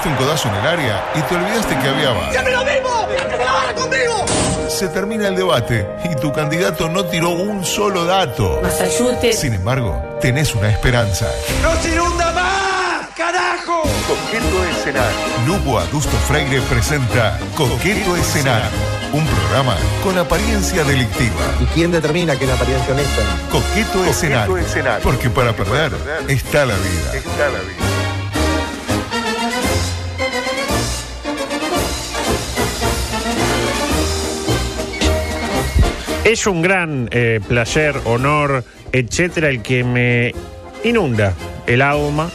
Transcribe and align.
pegaste 0.00 0.08
un 0.08 0.16
codazo 0.16 0.48
en 0.48 0.54
el 0.54 0.66
área 0.66 1.04
y 1.14 1.22
te 1.22 1.34
olvidaste 1.34 1.78
que 1.78 1.88
había 1.88 2.10
VAR. 2.10 2.32
¡Siempre 2.32 2.52
lo 2.52 2.64
mismo! 2.64 3.08
¡Ahora 3.48 3.74
conmigo! 3.74 4.26
Se 4.68 4.88
termina 4.88 5.28
el 5.28 5.36
debate 5.36 5.86
y 6.04 6.14
tu 6.16 6.32
candidato 6.32 6.88
no 6.88 7.04
tiró 7.04 7.30
un 7.30 7.64
solo 7.64 8.04
dato. 8.04 8.60
Masayute. 8.62 9.32
Sin 9.32 9.54
embargo, 9.54 10.18
tenés 10.20 10.54
una 10.54 10.70
esperanza. 10.70 11.26
¡No 11.62 11.74
se 11.82 11.90
inunda 11.90 12.32
más! 12.32 13.08
¡Carajo! 13.16 13.82
Coqueto 14.08 14.64
Escenario. 14.70 15.18
Lupo 15.46 15.78
Adusto 15.78 16.16
Freire 16.28 16.60
presenta 16.62 17.38
Coqueto 17.56 18.16
Escenario. 18.16 18.70
Un 19.12 19.26
programa 19.26 19.76
con 20.04 20.16
apariencia 20.18 20.84
delictiva. 20.84 21.42
¿Y 21.60 21.64
quién 21.74 21.90
determina 21.90 22.36
que 22.36 22.44
es 22.44 22.48
la 22.48 22.54
apariencia 22.54 22.94
honesta? 22.94 23.22
Coqueto, 23.50 24.04
escenario. 24.04 24.56
Porque 25.02 25.28
para 25.28 25.52
perder 25.52 25.92
está 26.28 26.64
la 26.64 26.76
vida. 26.76 27.16
Está 27.16 27.48
la 27.48 27.58
vida. 27.58 27.89
Es 36.30 36.46
un 36.46 36.62
gran 36.62 37.08
eh, 37.10 37.40
placer, 37.48 37.94
honor, 38.04 38.62
etcétera, 38.92 39.48
el 39.48 39.62
que 39.62 39.82
me 39.82 40.32
inunda 40.84 41.34
el 41.66 41.82
alma 41.82 42.30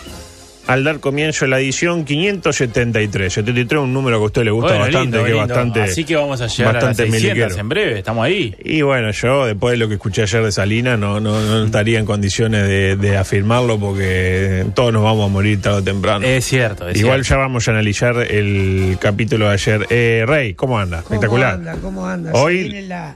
al 0.67 0.83
dar 0.83 0.99
comienzo 0.99 1.45
a 1.45 1.47
la 1.47 1.59
edición 1.59 2.03
573. 2.03 3.31
73 3.31 3.81
un 3.81 3.93
número 3.93 4.17
que 4.17 4.23
a 4.23 4.25
usted 4.25 4.43
le 4.43 4.51
gusta 4.51 4.69
Bueno, 4.73 4.83
bastante, 4.85 5.03
lindo, 5.05 5.17
que 5.19 5.23
es 5.23 5.29
lindo. 5.37 5.47
bastante. 5.47 5.81
Así 5.81 6.03
que 6.03 6.15
vamos 6.17 6.41
a 6.41 6.47
llegar 6.47 6.71
a 6.75 6.79
las 6.79 6.83
bastante 6.89 7.03
600 7.11 7.35
miliquero. 7.37 7.61
en 7.61 7.69
breve, 7.69 7.97
estamos 7.99 8.25
ahí. 8.25 8.53
Y 8.65 8.81
bueno, 8.81 9.11
yo 9.11 9.45
después 9.45 9.71
de 9.71 9.77
lo 9.77 9.87
que 9.87 9.93
escuché 9.93 10.23
ayer 10.23 10.43
de 10.43 10.51
Salina 10.51 10.97
no, 10.97 11.21
no, 11.21 11.39
no 11.39 11.63
estaría 11.63 11.97
en 11.99 12.05
condiciones 12.05 12.67
de, 12.67 12.97
de 12.97 13.15
afirmarlo 13.15 13.79
porque 13.79 14.65
todos 14.75 14.91
nos 14.91 15.03
vamos 15.03 15.29
a 15.29 15.31
morir 15.31 15.61
tarde 15.61 15.77
o 15.77 15.83
temprano. 15.83 16.25
Es 16.25 16.43
cierto, 16.43 16.89
es 16.89 16.97
Igual 16.97 17.23
cierto. 17.23 17.29
ya 17.35 17.37
vamos 17.37 17.67
a 17.67 17.71
analizar 17.71 18.17
el 18.17 18.97
capítulo 18.99 19.47
de 19.47 19.53
ayer. 19.53 19.87
Eh, 19.89 20.25
Rey, 20.27 20.53
¿cómo 20.55 20.77
anda? 20.79 20.97
¿Cómo 21.03 21.13
Espectacular. 21.15 21.53
anda? 21.53 21.75
¿Cómo 21.81 22.05
anda? 22.07 22.31
Hoy- 22.33 22.57
¿Se 22.57 22.63
viene 22.69 22.87
la- 22.87 23.15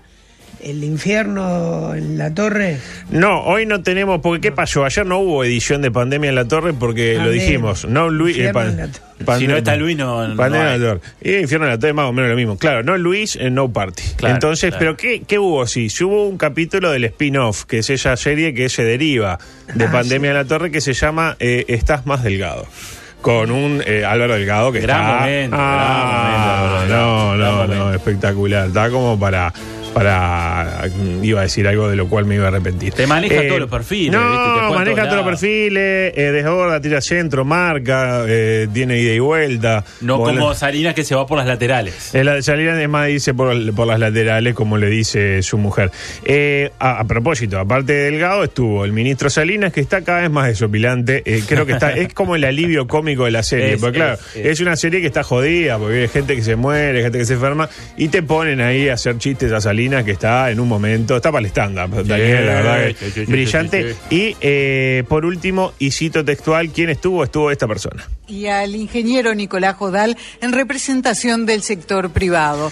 el 0.64 0.84
infierno 0.84 1.94
en 1.96 2.18
la 2.18 2.34
torre? 2.34 2.78
No, 3.12 3.42
hoy 3.44 3.66
no 3.66 3.82
tenemos, 3.82 4.20
porque 4.22 4.42
¿qué 4.42 4.52
pasó? 4.52 4.86
Ayer 4.86 5.06
no 5.06 5.20
hubo 5.20 5.44
edición 5.44 5.82
de 5.82 5.92
Pandemia 5.92 6.30
en 6.30 6.36
la 6.36 6.46
Torre 6.48 6.74
porque 6.74 7.14
lo 7.14 7.20
Pandemia. 7.22 7.44
dijimos. 7.44 7.86
No, 7.86 8.10
Luis. 8.10 8.38
eh, 8.38 8.52
pan- 8.54 8.92
Si 9.38 9.48
no 9.48 9.58
está 9.58 9.76
Luis, 9.76 9.98
no- 9.98 10.28
no 10.28 10.36
Pandemia 10.36 10.76
en 10.76 10.82
la. 10.82 10.88
Torre. 10.90 11.02
Y 11.22 11.36
Infierno 11.38 11.66
en 11.68 11.72
la 11.74 11.80
Torre, 11.80 11.94
más 11.94 12.06
o 12.06 12.14
menos 12.14 12.30
lo 12.32 12.36
mismo. 12.38 12.58
Claro, 12.58 12.84
no 12.84 12.98
Luis, 12.98 13.36
eh, 13.36 13.50
no 13.50 13.72
party. 13.72 14.04
Claro, 14.18 14.36
Entonces, 14.36 14.70
claro. 14.72 14.80
¿pero 14.80 14.98
qué, 14.98 15.22
qué 15.28 15.40
hubo? 15.40 15.66
Sí, 15.68 15.90
sí 15.90 16.04
hubo 16.04 16.28
un 16.28 16.38
capítulo 16.38 16.92
del 16.92 17.06
spin-off, 17.06 17.66
que 17.66 17.80
es 17.80 17.90
esa 17.90 18.16
serie 18.18 18.54
que 18.54 18.70
se 18.70 18.84
deriva 18.84 19.40
de 19.74 19.86
Ah, 19.86 19.92
Pandemia 19.92 20.30
en 20.32 20.36
la 20.38 20.46
Torre, 20.46 20.72
que 20.72 20.82
se 20.82 20.94
llama 20.94 21.36
eh, 21.40 21.66
Estás 21.68 22.06
más 22.06 22.24
delgado. 22.24 22.66
Con 23.22 23.52
un 23.52 23.84
eh, 23.86 24.06
Álvaro 24.06 24.36
Delgado 24.36 24.72
que 24.72 24.80
Gran 24.80 25.02
está... 25.02 25.20
momento, 25.20 25.58
Ah, 25.60 26.86
gran 26.88 26.90
momento, 26.90 26.96
no, 26.96 27.28
gran 27.38 27.40
no, 27.40 27.56
momento. 27.58 27.76
no, 27.90 27.94
espectacular. 27.94 28.68
Está 28.68 28.90
como 28.90 29.20
para... 29.20 29.54
Para. 29.94 30.88
Iba 31.22 31.40
a 31.42 31.44
decir 31.44 31.68
algo 31.68 31.90
de 31.90 31.96
lo 31.96 32.08
cual 32.08 32.26
me 32.26 32.36
iba 32.36 32.46
a 32.46 32.48
arrepentir. 32.50 32.94
Te 32.94 33.08
maneja 33.08 33.48
todos 33.48 33.60
los 33.60 33.70
perfiles, 33.70 34.12
No, 34.12 34.30
¿viste? 34.32 34.68
Te 34.70 34.76
maneja 34.76 35.04
todos 35.04 35.16
los 35.18 35.26
perfiles. 35.26 36.14
Eh, 36.16 36.32
desborda, 36.34 36.80
tira 36.82 37.02
centro, 37.02 37.44
marca, 37.46 38.24
eh, 38.28 38.68
tiene 38.74 39.00
ida 39.00 39.14
y 39.14 39.20
vuelta. 39.20 39.84
No 40.02 40.18
Bola- 40.18 40.34
como 40.40 40.54
Salinas 40.54 40.94
que 40.94 41.04
se 41.04 41.16
va 41.16 41.26
por 41.26 41.38
las 41.38 41.48
laterales. 41.48 42.14
Eh, 42.16 42.24
La 42.24 42.42
salida 42.42 42.76
de 42.76 42.88
más 42.88 43.08
dice 43.08 43.34
por, 43.34 43.74
por 43.74 43.88
las 43.88 44.00
laterales, 44.00 44.54
como 44.54 44.78
le 44.78 44.88
dice 44.88 45.42
su 45.44 45.58
mujer. 45.58 45.92
Eh, 46.24 46.72
a, 46.80 47.00
a 47.00 47.04
propósito, 47.06 47.60
aparte 47.60 47.94
de 47.94 48.04
Delgado, 48.12 48.44
estuvo 48.44 48.86
el 48.86 48.94
ministro 48.94 49.30
Salinas, 49.30 49.74
que 49.74 49.82
está 49.82 50.02
cada 50.04 50.22
vez 50.22 50.30
más 50.32 50.48
desopilante. 50.48 51.24
Eh, 51.26 51.44
creo 51.48 51.66
que 51.66 51.74
está, 51.74 51.92
es 51.96 52.14
como 52.14 52.36
el 52.36 52.44
alivio 52.46 52.88
cómico 52.88 53.26
de 53.26 53.32
la 53.32 53.44
serie. 53.44 53.74
Es, 53.74 53.82
porque 53.82 53.98
claro, 53.98 54.14
es, 54.14 54.36
es, 54.36 54.46
es. 54.46 54.60
una 54.62 54.76
serie 54.76 55.02
que 55.02 55.08
está 55.08 55.24
jodida, 55.24 55.78
porque 55.78 56.02
hay 56.02 56.08
gente 56.08 56.36
que 56.36 56.42
se 56.44 56.56
muere, 56.56 57.02
gente 57.02 57.18
que 57.18 57.26
se 57.26 57.34
enferma, 57.34 57.70
y 57.98 58.08
te 58.10 58.22
ponen 58.24 58.62
ahí 58.62 58.88
a 58.90 58.94
hacer 58.94 59.18
chistes 59.18 59.52
a 59.52 59.60
Salinas, 59.62 59.79
que 59.80 60.12
está 60.12 60.52
en 60.52 60.60
un 60.60 60.68
momento, 60.68 61.16
está 61.16 61.32
para 61.32 61.46
el 61.46 61.46
stand-up, 61.48 62.06
Daniel, 62.06 62.46
la 62.46 62.54
verdad 62.54 62.96
que 62.96 63.26
brillante. 63.26 63.96
Y 64.10 64.36
eh, 64.42 65.04
por 65.08 65.26
último, 65.26 65.74
y 65.80 65.92
cito 65.92 66.24
textual, 66.26 66.70
¿quién 66.70 66.90
estuvo? 66.90 67.24
Estuvo 67.24 67.52
esta 67.52 67.68
persona. 67.68 68.08
y 68.28 68.48
al 68.48 68.76
ingeniero 68.76 69.34
Nicolás 69.34 69.76
Jodal 69.76 70.18
en 70.42 70.52
representación 70.52 71.46
del 71.46 71.64
sector 71.64 72.10
privado. 72.10 72.72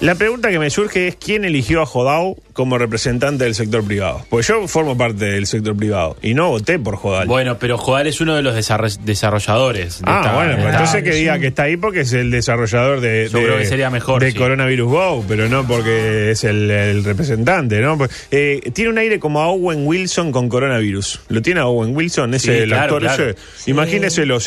La 0.00 0.14
pregunta 0.14 0.50
que 0.50 0.58
me 0.58 0.70
surge 0.70 1.08
es 1.08 1.16
quién 1.16 1.44
eligió 1.44 1.82
a 1.82 1.86
Jodao 1.86 2.36
como 2.58 2.76
representante 2.76 3.44
del 3.44 3.54
sector 3.54 3.84
privado. 3.84 4.26
Pues 4.30 4.48
yo 4.48 4.66
formo 4.66 4.98
parte 4.98 5.26
del 5.26 5.46
sector 5.46 5.76
privado 5.76 6.16
y 6.20 6.34
no 6.34 6.48
voté 6.50 6.76
por 6.80 6.96
Jodal. 6.96 7.28
Bueno, 7.28 7.56
pero 7.60 7.78
Jodal 7.78 8.08
es 8.08 8.20
uno 8.20 8.34
de 8.34 8.42
los 8.42 8.56
desarro- 8.56 8.88
desarrolladores. 9.04 9.98
de 10.00 10.04
ah, 10.10 10.20
esta- 10.24 10.34
bueno, 10.34 10.50
de 10.50 10.56
pues 10.56 10.66
esta- 10.66 10.78
entonces 10.80 11.02
que 11.04 11.10
diga 11.16 11.38
que 11.38 11.46
está 11.46 11.62
ahí 11.62 11.76
porque 11.76 12.00
es 12.00 12.12
el 12.14 12.32
desarrollador 12.32 13.00
de, 13.00 13.28
Yo 13.30 13.38
de- 13.38 13.44
creo 13.44 13.58
que 13.58 13.66
sería 13.66 13.90
mejor, 13.90 14.20
de 14.24 14.32
sí. 14.32 14.36
Coronavirus 14.36 14.90
Go, 14.90 15.24
pero 15.28 15.48
no 15.48 15.68
porque 15.68 16.32
es 16.32 16.42
el, 16.42 16.68
el 16.68 17.04
representante, 17.04 17.78
¿no? 17.80 17.96
Pues, 17.96 18.10
eh, 18.32 18.60
tiene 18.74 18.90
un 18.90 18.98
aire 18.98 19.20
como 19.20 19.40
a 19.40 19.46
Owen 19.50 19.86
Wilson 19.86 20.32
con 20.32 20.48
coronavirus. 20.48 21.20
¿Lo 21.28 21.40
tiene 21.40 21.60
a 21.60 21.66
Owen 21.66 21.94
Wilson? 21.94 22.34
Ese 22.34 22.52
Sí, 22.52 22.58
el 22.62 22.68
claro, 22.70 22.82
actor 22.96 23.02
claro. 23.02 23.24
ese. 23.30 23.38
Se 23.64 23.70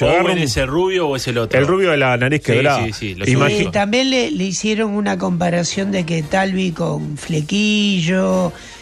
agarra 0.06 0.24
Owen 0.26 0.38
un- 0.38 0.44
ese 0.44 0.66
rubio 0.66 1.08
o 1.08 1.16
es 1.16 1.26
el 1.30 1.38
otro. 1.38 1.58
el 1.58 1.66
rubio 1.66 1.92
de 1.92 1.98
la 1.98 2.18
nariz 2.18 2.42
Sí, 2.44 2.52
quebrada. 2.52 2.84
sí, 2.86 2.92
sí, 2.92 3.16
lo. 3.16 3.26
Y 3.50 3.72
también 3.72 4.10
le, 4.10 4.32
le 4.32 4.44
hicieron 4.44 4.92
una 4.92 5.18
comparación 5.18 5.92
de 5.94 6.06
que 6.06 6.24
Talvi 6.24 6.72
con 6.72 7.18
flequillo. 7.18 8.01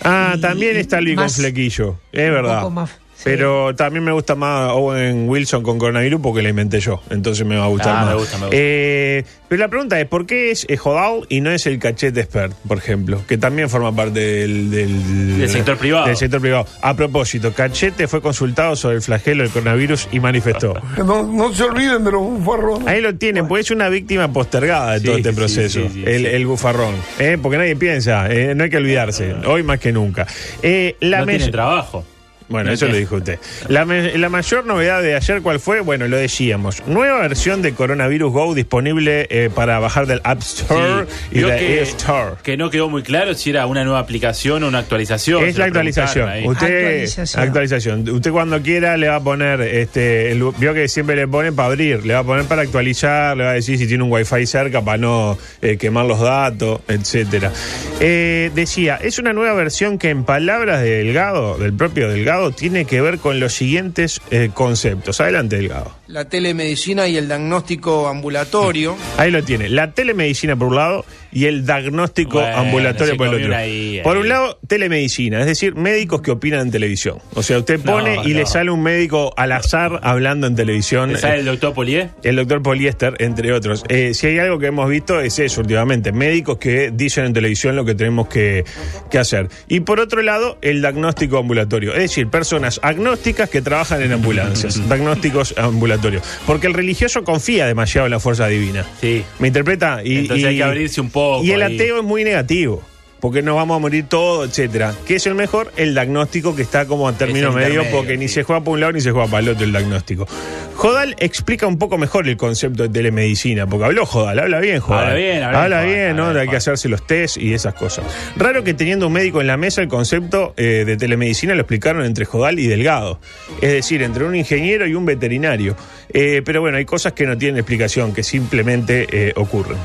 Ah, 0.03 0.33
y- 0.37 0.41
también 0.41 0.77
está 0.77 1.01
Luis 1.01 1.15
con 1.17 1.29
flequillo, 1.29 1.97
es 2.11 2.27
un 2.27 2.33
verdad. 2.35 2.59
poco 2.61 2.71
más, 2.71 2.91
sí. 3.19 3.23
Pero 3.25 3.75
también 3.75 4.03
me 4.03 4.11
gusta 4.11 4.35
más 4.35 4.71
Owen 4.71 5.29
Wilson 5.29 5.61
con 5.63 5.77
coronavirus 5.77 6.19
porque 6.21 6.41
la 6.41 6.49
inventé 6.49 6.79
yo, 6.79 7.01
entonces 7.09 7.45
me 7.45 7.55
va 7.57 7.65
a 7.65 7.67
gustar 7.67 7.95
Ah, 7.95 8.01
más. 8.01 8.07
me 8.09 8.15
gusta, 8.15 8.37
me 8.37 8.43
gusta. 8.45 8.57
Eh, 8.59 9.23
pero 9.47 9.59
la 9.59 9.67
pregunta 9.67 9.99
es, 9.99 10.07
¿por 10.07 10.25
qué 10.25 10.51
es 10.51 10.65
Jodao 10.79 11.23
y 11.27 11.41
no 11.41 11.49
es 11.51 11.65
el 11.65 11.79
cachete 11.79 12.19
expert, 12.21 12.53
por 12.67 12.77
ejemplo? 12.77 13.21
Que 13.27 13.37
también 13.37 13.69
forma 13.69 13.95
parte 13.95 14.19
del... 14.19 14.69
Del, 14.71 15.37
Del 15.39 15.49
sector 15.49 15.77
privado. 15.77 16.05
Del 16.07 16.17
sector 16.17 16.39
privado. 16.39 16.65
A 16.81 16.95
propósito, 16.95 17.51
Cachete 17.53 18.07
fue 18.07 18.21
consultado 18.21 18.75
sobre 18.75 18.95
el 18.97 19.01
flagelo 19.01 19.43
del 19.43 19.51
coronavirus 19.51 20.07
y 20.11 20.19
manifestó. 20.19 20.73
No, 21.09 21.23
no 21.23 21.53
se 21.53 21.63
olviden 21.63 22.03
de 22.03 22.11
los 22.11 22.21
bufarrones. 22.21 22.87
Ahí 22.87 23.01
lo 23.01 23.15
tienen, 23.15 23.47
pues 23.47 23.65
es 23.65 23.71
una 23.71 23.89
víctima 23.89 24.31
postergada 24.31 24.93
de 24.93 24.99
Sí, 24.99 25.05
todo 25.05 25.17
este 25.17 25.33
proceso, 25.33 25.79
sí, 25.81 25.89
sí, 25.93 26.03
el, 26.05 26.21
sí. 26.21 26.25
el 26.27 26.45
bufarrón. 26.45 26.93
¿eh? 27.17 27.37
Porque 27.41 27.57
nadie 27.57 27.75
piensa, 27.75 28.29
¿eh? 28.31 28.53
no 28.55 28.63
hay 28.65 28.69
que 28.69 28.77
olvidarse, 28.77 29.33
hoy 29.47 29.63
más 29.63 29.79
que 29.79 29.91
nunca. 29.91 30.27
Eh, 30.61 30.95
la 30.99 31.21
no 31.21 31.25
tiene 31.27 31.47
trabajo. 31.49 32.05
Bueno, 32.49 32.69
No 32.69 32.73
eso 32.73 32.87
lo 32.87 32.95
dijo 32.95 33.15
usted. 33.17 33.39
La, 33.67 33.85
me- 33.85 34.17
la 34.17 34.27
mayor 34.29 34.65
novedad 34.65 35.01
de 35.01 35.15
ayer, 35.15 35.41
¿cuál 35.41 35.59
fue? 35.59 35.81
Bueno, 35.81 36.07
lo 36.07 36.17
decíamos. 36.17 36.81
Nueva 36.87 37.19
versión 37.21 37.61
de 37.61 37.73
Coronavirus 37.73 38.31
Go 38.33 38.55
disponible 38.55 39.27
eh, 39.29 39.49
para 39.53 39.77
bajar 39.79 40.07
del 40.07 40.19
App 40.23 40.39
Store 40.41 41.05
Sí. 41.05 41.13
y 41.31 41.37
Vio 41.39 41.47
de 41.49 41.57
que, 41.57 41.81
Store. 41.83 42.35
que 42.43 42.57
no 42.57 42.69
quedó 42.69 42.89
muy 42.89 43.03
claro 43.03 43.33
si 43.35 43.51
era 43.51 43.65
una 43.67 43.83
nueva 43.83 43.99
aplicación 43.99 44.63
o 44.63 44.67
una 44.67 44.79
actualización. 44.79 45.43
Es 45.43 45.53
se 45.53 45.59
la 45.59 45.67
lo 45.67 45.73
preguntaron 45.73 46.07
actualización. 46.09 46.29
ahí. 46.29 46.47
Usted, 46.47 46.85
Actualización. 47.03 47.43
actualización. 47.43 48.09
Usted 48.09 48.31
cuando 48.31 48.61
quiera 48.61 48.97
le 48.97 49.07
va 49.09 49.17
a 49.17 49.23
poner, 49.23 49.61
este, 49.61 50.31
el- 50.31 50.43
vio 50.57 50.73
que 50.73 50.87
siempre 50.87 51.15
le 51.15 51.27
ponen 51.27 51.55
para 51.55 51.67
abrir, 51.67 52.05
le 52.05 52.13
va 52.15 52.21
a 52.21 52.23
poner 52.23 52.45
para 52.45 52.63
actualizar, 52.63 53.37
le 53.37 53.43
va 53.43 53.51
a 53.51 53.53
decir 53.53 53.77
si 53.77 53.85
tiene 53.87 54.03
un 54.03 54.11
wifi 54.11 54.45
cerca 54.45 54.81
para 54.81 54.97
no 54.97 55.37
eh, 55.61 55.77
quemar 55.77 56.05
los 56.05 56.19
datos, 56.19 56.81
etcétera. 56.87 57.51
Eh, 57.99 58.49
decía, 58.55 58.97
es 59.01 59.19
una 59.19 59.33
nueva 59.33 59.53
versión 59.53 59.97
que 59.97 60.09
en 60.09 60.23
palabras 60.23 60.81
de 60.81 61.03
Delgado, 61.03 61.57
del 61.57 61.73
propio 61.73 62.09
Delgado, 62.09 62.38
tiene 62.51 62.85
que 62.85 63.01
ver 63.01 63.19
con 63.19 63.39
los 63.39 63.53
siguientes 63.53 64.21
eh, 64.31 64.49
conceptos. 64.53 65.19
Adelante, 65.21 65.57
Delgado. 65.57 65.98
La 66.09 66.25
telemedicina 66.25 67.07
y 67.07 67.17
el 67.17 67.27
diagnóstico 67.27 68.07
ambulatorio. 68.07 68.97
Ahí 69.17 69.29
lo 69.29 69.43
tiene. 69.43 69.69
La 69.69 69.91
telemedicina 69.91 70.55
por 70.55 70.69
un 70.69 70.75
lado 70.75 71.05
y 71.31 71.45
el 71.45 71.67
diagnóstico 71.67 72.39
Bueno, 72.39 72.57
ambulatorio 72.57 73.15
por 73.15 73.27
el 73.27 73.35
otro. 73.43 73.55
ahí, 73.55 73.99
por 74.03 74.15
ahí. 74.15 74.21
un 74.23 74.27
lado, 74.29 74.57
telemedicina, 74.67 75.39
es 75.41 75.45
decir, 75.45 75.75
médicos 75.75 76.21
que 76.23 76.31
opinan 76.31 76.61
en 76.61 76.71
televisión. 76.71 77.19
O 77.35 77.43
sea, 77.43 77.59
usted 77.59 77.77
No, 77.83 77.91
pone 77.91 78.15
y 78.25 78.29
no. 78.29 78.39
le 78.39 78.45
sale 78.47 78.71
un 78.71 78.81
médico 78.81 79.31
al 79.37 79.51
azar 79.51 79.99
hablando 80.01 80.47
en 80.47 80.55
televisión. 80.55 81.11
¿Te 81.13 81.19
sabe 81.19 81.39
el 81.41 81.45
doctor 81.45 81.75
Polié? 81.75 82.09
El 82.23 82.37
doctor 82.37 82.63
Poliéster, 82.63 83.13
entre 83.19 83.53
otros. 83.53 83.83
Eh, 83.87 84.15
si 84.15 84.25
hay 84.25 84.39
algo 84.39 84.57
que 84.57 84.65
hemos 84.65 84.89
visto 84.89 85.21
es 85.21 85.37
eso 85.37 85.61
últimamente, 85.61 86.11
médicos 86.11 86.57
que 86.57 86.89
dicen 86.91 87.25
en 87.25 87.33
televisión 87.33 87.75
lo 87.75 87.85
que 87.85 87.93
tenemos 87.93 88.27
que, 88.29 88.63
que 89.11 89.19
hacer. 89.19 89.47
Y 89.67 89.81
por 89.81 89.99
otro 89.99 90.23
lado, 90.23 90.57
el 90.63 90.81
diagnóstico 90.81 91.37
ambulatorio, 91.37 91.93
es 91.93 91.99
decir, 92.01 92.29
personas 92.29 92.79
agnósticas 92.81 93.47
que 93.51 93.61
trabajan 93.61 94.01
en 94.01 94.11
ambulancias, 94.13 94.75
diagnósticos 94.87 95.53
ambulatorios. 95.55 95.98
Porque 96.45 96.67
el 96.67 96.73
religioso 96.73 97.23
confía 97.23 97.65
demasiado 97.67 98.07
en 98.07 98.11
la 98.11 98.19
fuerza 98.19 98.47
divina. 98.47 98.85
Sí. 99.01 99.23
¿Me 99.39 99.47
interpreta? 99.47 100.01
Y, 100.03 100.19
Entonces 100.19 100.45
hay 100.45 100.57
que 100.57 100.63
abrirse 100.63 101.01
un 101.01 101.09
poco 101.09 101.43
Y 101.43 101.51
el 101.51 101.61
ahí. 101.61 101.75
ateo 101.75 101.97
es 101.99 102.03
muy 102.03 102.23
negativo. 102.23 102.83
Porque 103.19 103.41
nos 103.41 103.55
vamos 103.55 103.77
a 103.77 103.79
morir 103.79 104.05
todos, 104.07 104.49
etcétera. 104.49 104.93
¿Qué 105.05 105.15
es 105.15 105.27
el 105.27 105.35
mejor? 105.35 105.71
El 105.75 105.93
diagnóstico 105.93 106.55
que 106.55 106.61
está 106.61 106.85
como 106.85 107.07
a 107.07 107.13
término 107.13 107.51
medio, 107.51 107.83
porque 107.91 108.17
ni 108.17 108.27
sí. 108.27 108.35
se 108.35 108.43
juega 108.43 108.61
para 108.61 108.71
un 108.71 108.79
lado 108.79 108.93
ni 108.93 109.01
se 109.01 109.11
juega 109.11 109.27
para 109.27 109.39
el 109.39 109.49
otro 109.49 109.65
el 109.65 109.71
diagnóstico. 109.71 110.27
Jodal 110.75 111.15
explica 111.19 111.67
un 111.67 111.77
poco 111.77 111.97
mejor 111.97 112.27
el 112.29 112.37
concepto 112.37 112.83
de 112.83 112.89
telemedicina, 112.89 113.67
porque 113.67 113.85
habló 113.85 114.05
Jodal, 114.05 114.39
habla 114.39 114.59
bien 114.59 114.79
Jodal. 114.79 115.07
Habla 115.07 115.15
bien, 115.15 115.43
habla 115.43 115.63
habla 115.63 115.81
bien, 115.83 116.15
¿no? 116.15 116.27
habla 116.27 116.39
Hay 116.39 116.45
bien, 116.45 116.51
que 116.51 116.57
hacerse 116.57 116.87
los 116.87 117.05
test 117.05 117.35
y 117.37 117.53
esas 117.53 117.73
cosas. 117.73 118.05
Raro 118.37 118.63
que 118.63 118.73
teniendo 118.73 119.07
un 119.07 119.13
médico 119.13 119.41
en 119.41 119.47
la 119.47 119.57
mesa 119.57 119.81
el 119.81 119.89
concepto 119.89 120.53
eh, 120.55 120.85
de 120.85 120.95
telemedicina 120.95 121.53
lo 121.53 121.61
explicaron 121.61 122.05
entre 122.05 122.23
Jodal 122.23 122.59
y 122.59 122.67
Delgado. 122.67 123.19
Es 123.61 123.73
decir, 123.73 124.01
entre 124.03 124.23
un 124.23 124.35
ingeniero 124.35 124.87
y 124.87 124.95
un 124.95 125.05
veterinario. 125.05 125.75
Eh, 126.13 126.41
pero 126.45 126.61
bueno, 126.61 126.77
hay 126.77 126.85
cosas 126.85 127.11
que 127.13 127.25
no 127.25 127.37
tienen 127.37 127.57
explicación, 127.57 128.13
que 128.13 128.23
simplemente 128.23 129.07
eh, 129.11 129.33
ocurren. 129.35 129.77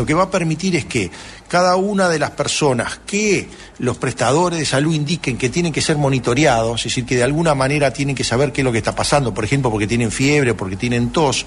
Lo 0.00 0.06
que 0.06 0.14
va 0.14 0.22
a 0.22 0.30
permitir 0.30 0.76
es 0.76 0.86
que 0.86 1.10
cada 1.46 1.76
una 1.76 2.08
de 2.08 2.18
las 2.18 2.30
personas 2.30 2.98
que 3.06 3.50
los 3.80 3.98
prestadores 3.98 4.58
de 4.58 4.64
salud 4.64 4.94
indiquen 4.94 5.36
que 5.36 5.50
tienen 5.50 5.74
que 5.74 5.82
ser 5.82 5.98
monitoreados, 5.98 6.80
es 6.80 6.84
decir, 6.84 7.04
que 7.04 7.16
de 7.16 7.22
alguna 7.22 7.54
manera 7.54 7.92
tienen 7.92 8.16
que 8.16 8.24
saber 8.24 8.50
qué 8.50 8.62
es 8.62 8.64
lo 8.64 8.72
que 8.72 8.78
está 8.78 8.94
pasando, 8.94 9.34
por 9.34 9.44
ejemplo, 9.44 9.70
porque 9.70 9.86
tienen 9.86 10.10
fiebre, 10.10 10.54
porque 10.54 10.76
tienen 10.76 11.10
tos, 11.10 11.44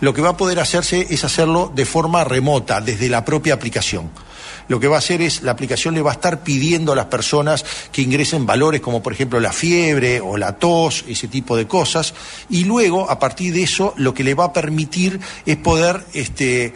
lo 0.00 0.14
que 0.14 0.22
va 0.22 0.28
a 0.28 0.36
poder 0.36 0.60
hacerse 0.60 1.08
es 1.10 1.24
hacerlo 1.24 1.72
de 1.74 1.84
forma 1.84 2.22
remota, 2.22 2.80
desde 2.80 3.08
la 3.08 3.24
propia 3.24 3.54
aplicación. 3.54 4.08
Lo 4.68 4.80
que 4.80 4.88
va 4.88 4.96
a 4.96 4.98
hacer 4.98 5.22
es, 5.22 5.42
la 5.42 5.52
aplicación 5.52 5.94
le 5.94 6.02
va 6.02 6.10
a 6.10 6.14
estar 6.14 6.42
pidiendo 6.42 6.92
a 6.92 6.96
las 6.96 7.06
personas 7.06 7.64
que 7.92 8.02
ingresen 8.02 8.46
valores 8.46 8.80
como 8.80 9.02
por 9.02 9.12
ejemplo 9.12 9.38
la 9.38 9.52
fiebre 9.52 10.20
o 10.20 10.36
la 10.36 10.58
tos, 10.58 11.04
ese 11.08 11.28
tipo 11.28 11.56
de 11.56 11.66
cosas, 11.66 12.14
y 12.50 12.64
luego 12.64 13.08
a 13.08 13.18
partir 13.18 13.54
de 13.54 13.62
eso 13.62 13.94
lo 13.96 14.12
que 14.12 14.24
le 14.24 14.34
va 14.34 14.46
a 14.46 14.52
permitir 14.52 15.20
es 15.44 15.56
poder 15.56 16.04
este, 16.14 16.74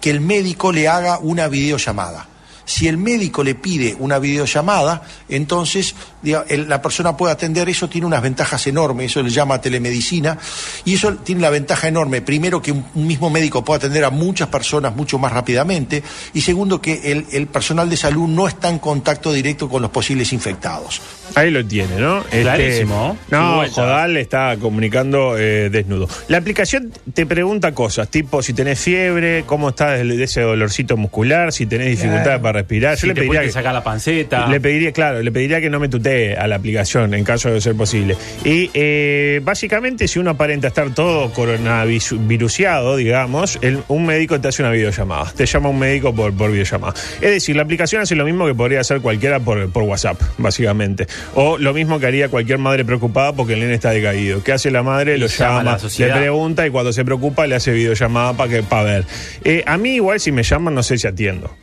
que 0.00 0.10
el 0.10 0.20
médico 0.20 0.72
le 0.72 0.88
haga 0.88 1.18
una 1.18 1.48
videollamada. 1.48 2.28
Si 2.64 2.86
el 2.86 2.98
médico 2.98 3.42
le 3.42 3.54
pide 3.54 3.96
una 3.98 4.18
videollamada, 4.18 5.02
entonces 5.28 5.94
la 6.22 6.82
persona 6.82 7.16
puede 7.16 7.32
atender, 7.32 7.68
eso 7.68 7.88
tiene 7.88 8.06
unas 8.06 8.22
ventajas 8.22 8.66
enormes, 8.66 9.06
eso 9.10 9.22
le 9.22 9.30
llama 9.30 9.60
telemedicina, 9.60 10.38
y 10.84 10.94
eso 10.94 11.14
tiene 11.16 11.40
la 11.42 11.50
ventaja 11.50 11.88
enorme, 11.88 12.20
primero 12.22 12.60
que 12.60 12.72
un, 12.72 12.84
un 12.94 13.06
mismo 13.06 13.30
médico 13.30 13.64
puede 13.64 13.78
atender 13.78 14.04
a 14.04 14.10
muchas 14.10 14.48
personas 14.48 14.94
mucho 14.96 15.18
más 15.18 15.32
rápidamente, 15.32 16.02
y 16.34 16.40
segundo 16.40 16.80
que 16.80 17.12
el, 17.12 17.26
el 17.32 17.46
personal 17.46 17.88
de 17.88 17.96
salud 17.96 18.28
no 18.28 18.48
está 18.48 18.68
en 18.68 18.78
contacto 18.78 19.32
directo 19.32 19.68
con 19.68 19.82
los 19.82 19.90
posibles 19.90 20.32
infectados. 20.32 21.00
Ahí 21.34 21.50
lo 21.50 21.64
tiene, 21.64 21.96
¿no? 21.96 22.20
Este, 22.20 22.40
Clarísimo. 22.42 23.16
Sin 23.28 23.38
no. 23.38 23.62
Jodal 23.70 24.16
está 24.16 24.56
comunicando 24.58 25.36
eh, 25.38 25.68
desnudo. 25.70 26.08
La 26.28 26.38
aplicación 26.38 26.90
te 27.12 27.26
pregunta 27.26 27.72
cosas, 27.72 28.08
tipo 28.08 28.42
si 28.42 28.54
tenés 28.54 28.80
fiebre, 28.80 29.44
cómo 29.46 29.68
está 29.70 29.90
de 29.92 30.08
de 30.08 30.24
ese 30.24 30.40
dolorcito 30.40 30.96
muscular, 30.96 31.52
si 31.52 31.66
tenés 31.66 31.88
dificultades 31.90 32.24
Claro. 32.28 32.42
para 32.42 32.58
respirar. 32.60 32.94
Yo 32.94 33.00
Si 33.02 33.06
le 33.08 33.14
te 33.14 33.20
pediría 33.20 33.40
pudiste 33.40 33.48
que, 33.50 33.60
sacar 33.60 33.74
la 33.74 33.84
panceta. 33.84 34.46
le 34.48 34.60
pediría, 34.60 34.92
claro, 34.92 35.22
le 35.22 35.30
pediría 35.30 35.60
que 35.60 35.68
no 35.70 35.78
me 35.78 35.88
tutee 35.88 36.07
a 36.38 36.46
la 36.46 36.56
aplicación 36.56 37.14
en 37.14 37.24
caso 37.24 37.50
de 37.50 37.60
ser 37.60 37.74
posible. 37.74 38.16
Y 38.44 38.70
eh, 38.74 39.40
básicamente, 39.42 40.08
si 40.08 40.18
uno 40.18 40.30
aparenta 40.30 40.68
estar 40.68 40.94
todo 40.94 41.30
coronaviruseado, 41.32 42.96
digamos, 42.96 43.58
el- 43.62 43.82
un 43.88 44.06
médico 44.06 44.40
te 44.40 44.48
hace 44.48 44.62
una 44.62 44.70
videollamada. 44.72 45.32
Te 45.36 45.46
llama 45.46 45.68
un 45.68 45.78
médico 45.78 46.14
por, 46.14 46.32
por 46.36 46.50
videollamada. 46.50 46.94
Es 47.20 47.30
decir, 47.30 47.56
la 47.56 47.62
aplicación 47.62 48.02
hace 48.02 48.14
lo 48.14 48.24
mismo 48.24 48.46
que 48.46 48.54
podría 48.54 48.80
hacer 48.80 49.00
cualquiera 49.00 49.40
por, 49.40 49.70
por 49.70 49.82
WhatsApp, 49.84 50.20
básicamente. 50.38 51.06
O 51.34 51.58
lo 51.58 51.72
mismo 51.74 51.98
que 51.98 52.06
haría 52.06 52.28
cualquier 52.28 52.58
madre 52.58 52.84
preocupada 52.84 53.32
porque 53.32 53.54
el 53.54 53.60
nene 53.60 53.74
está 53.74 53.90
decaído. 53.90 54.42
¿Qué 54.42 54.52
hace 54.52 54.70
la 54.70 54.82
madre? 54.82 55.16
Y 55.16 55.18
Lo 55.20 55.26
llama 55.26 55.62
le 55.98 56.12
pregunta 56.20 56.66
y 56.66 56.70
cuando 56.70 56.92
se 56.92 57.04
preocupa 57.04 57.46
le 57.46 57.54
hace 57.56 57.72
videollamada 57.72 58.32
para 58.34 58.50
que 58.50 58.62
para 58.62 58.82
ver. 58.84 59.04
Eh, 59.44 59.62
a 59.66 59.76
mí 59.76 59.94
igual 59.96 60.20
si 60.20 60.32
me 60.32 60.42
llaman 60.42 60.74
no 60.74 60.82
sé 60.82 60.98
si 60.98 61.06
atiendo. 61.06 61.54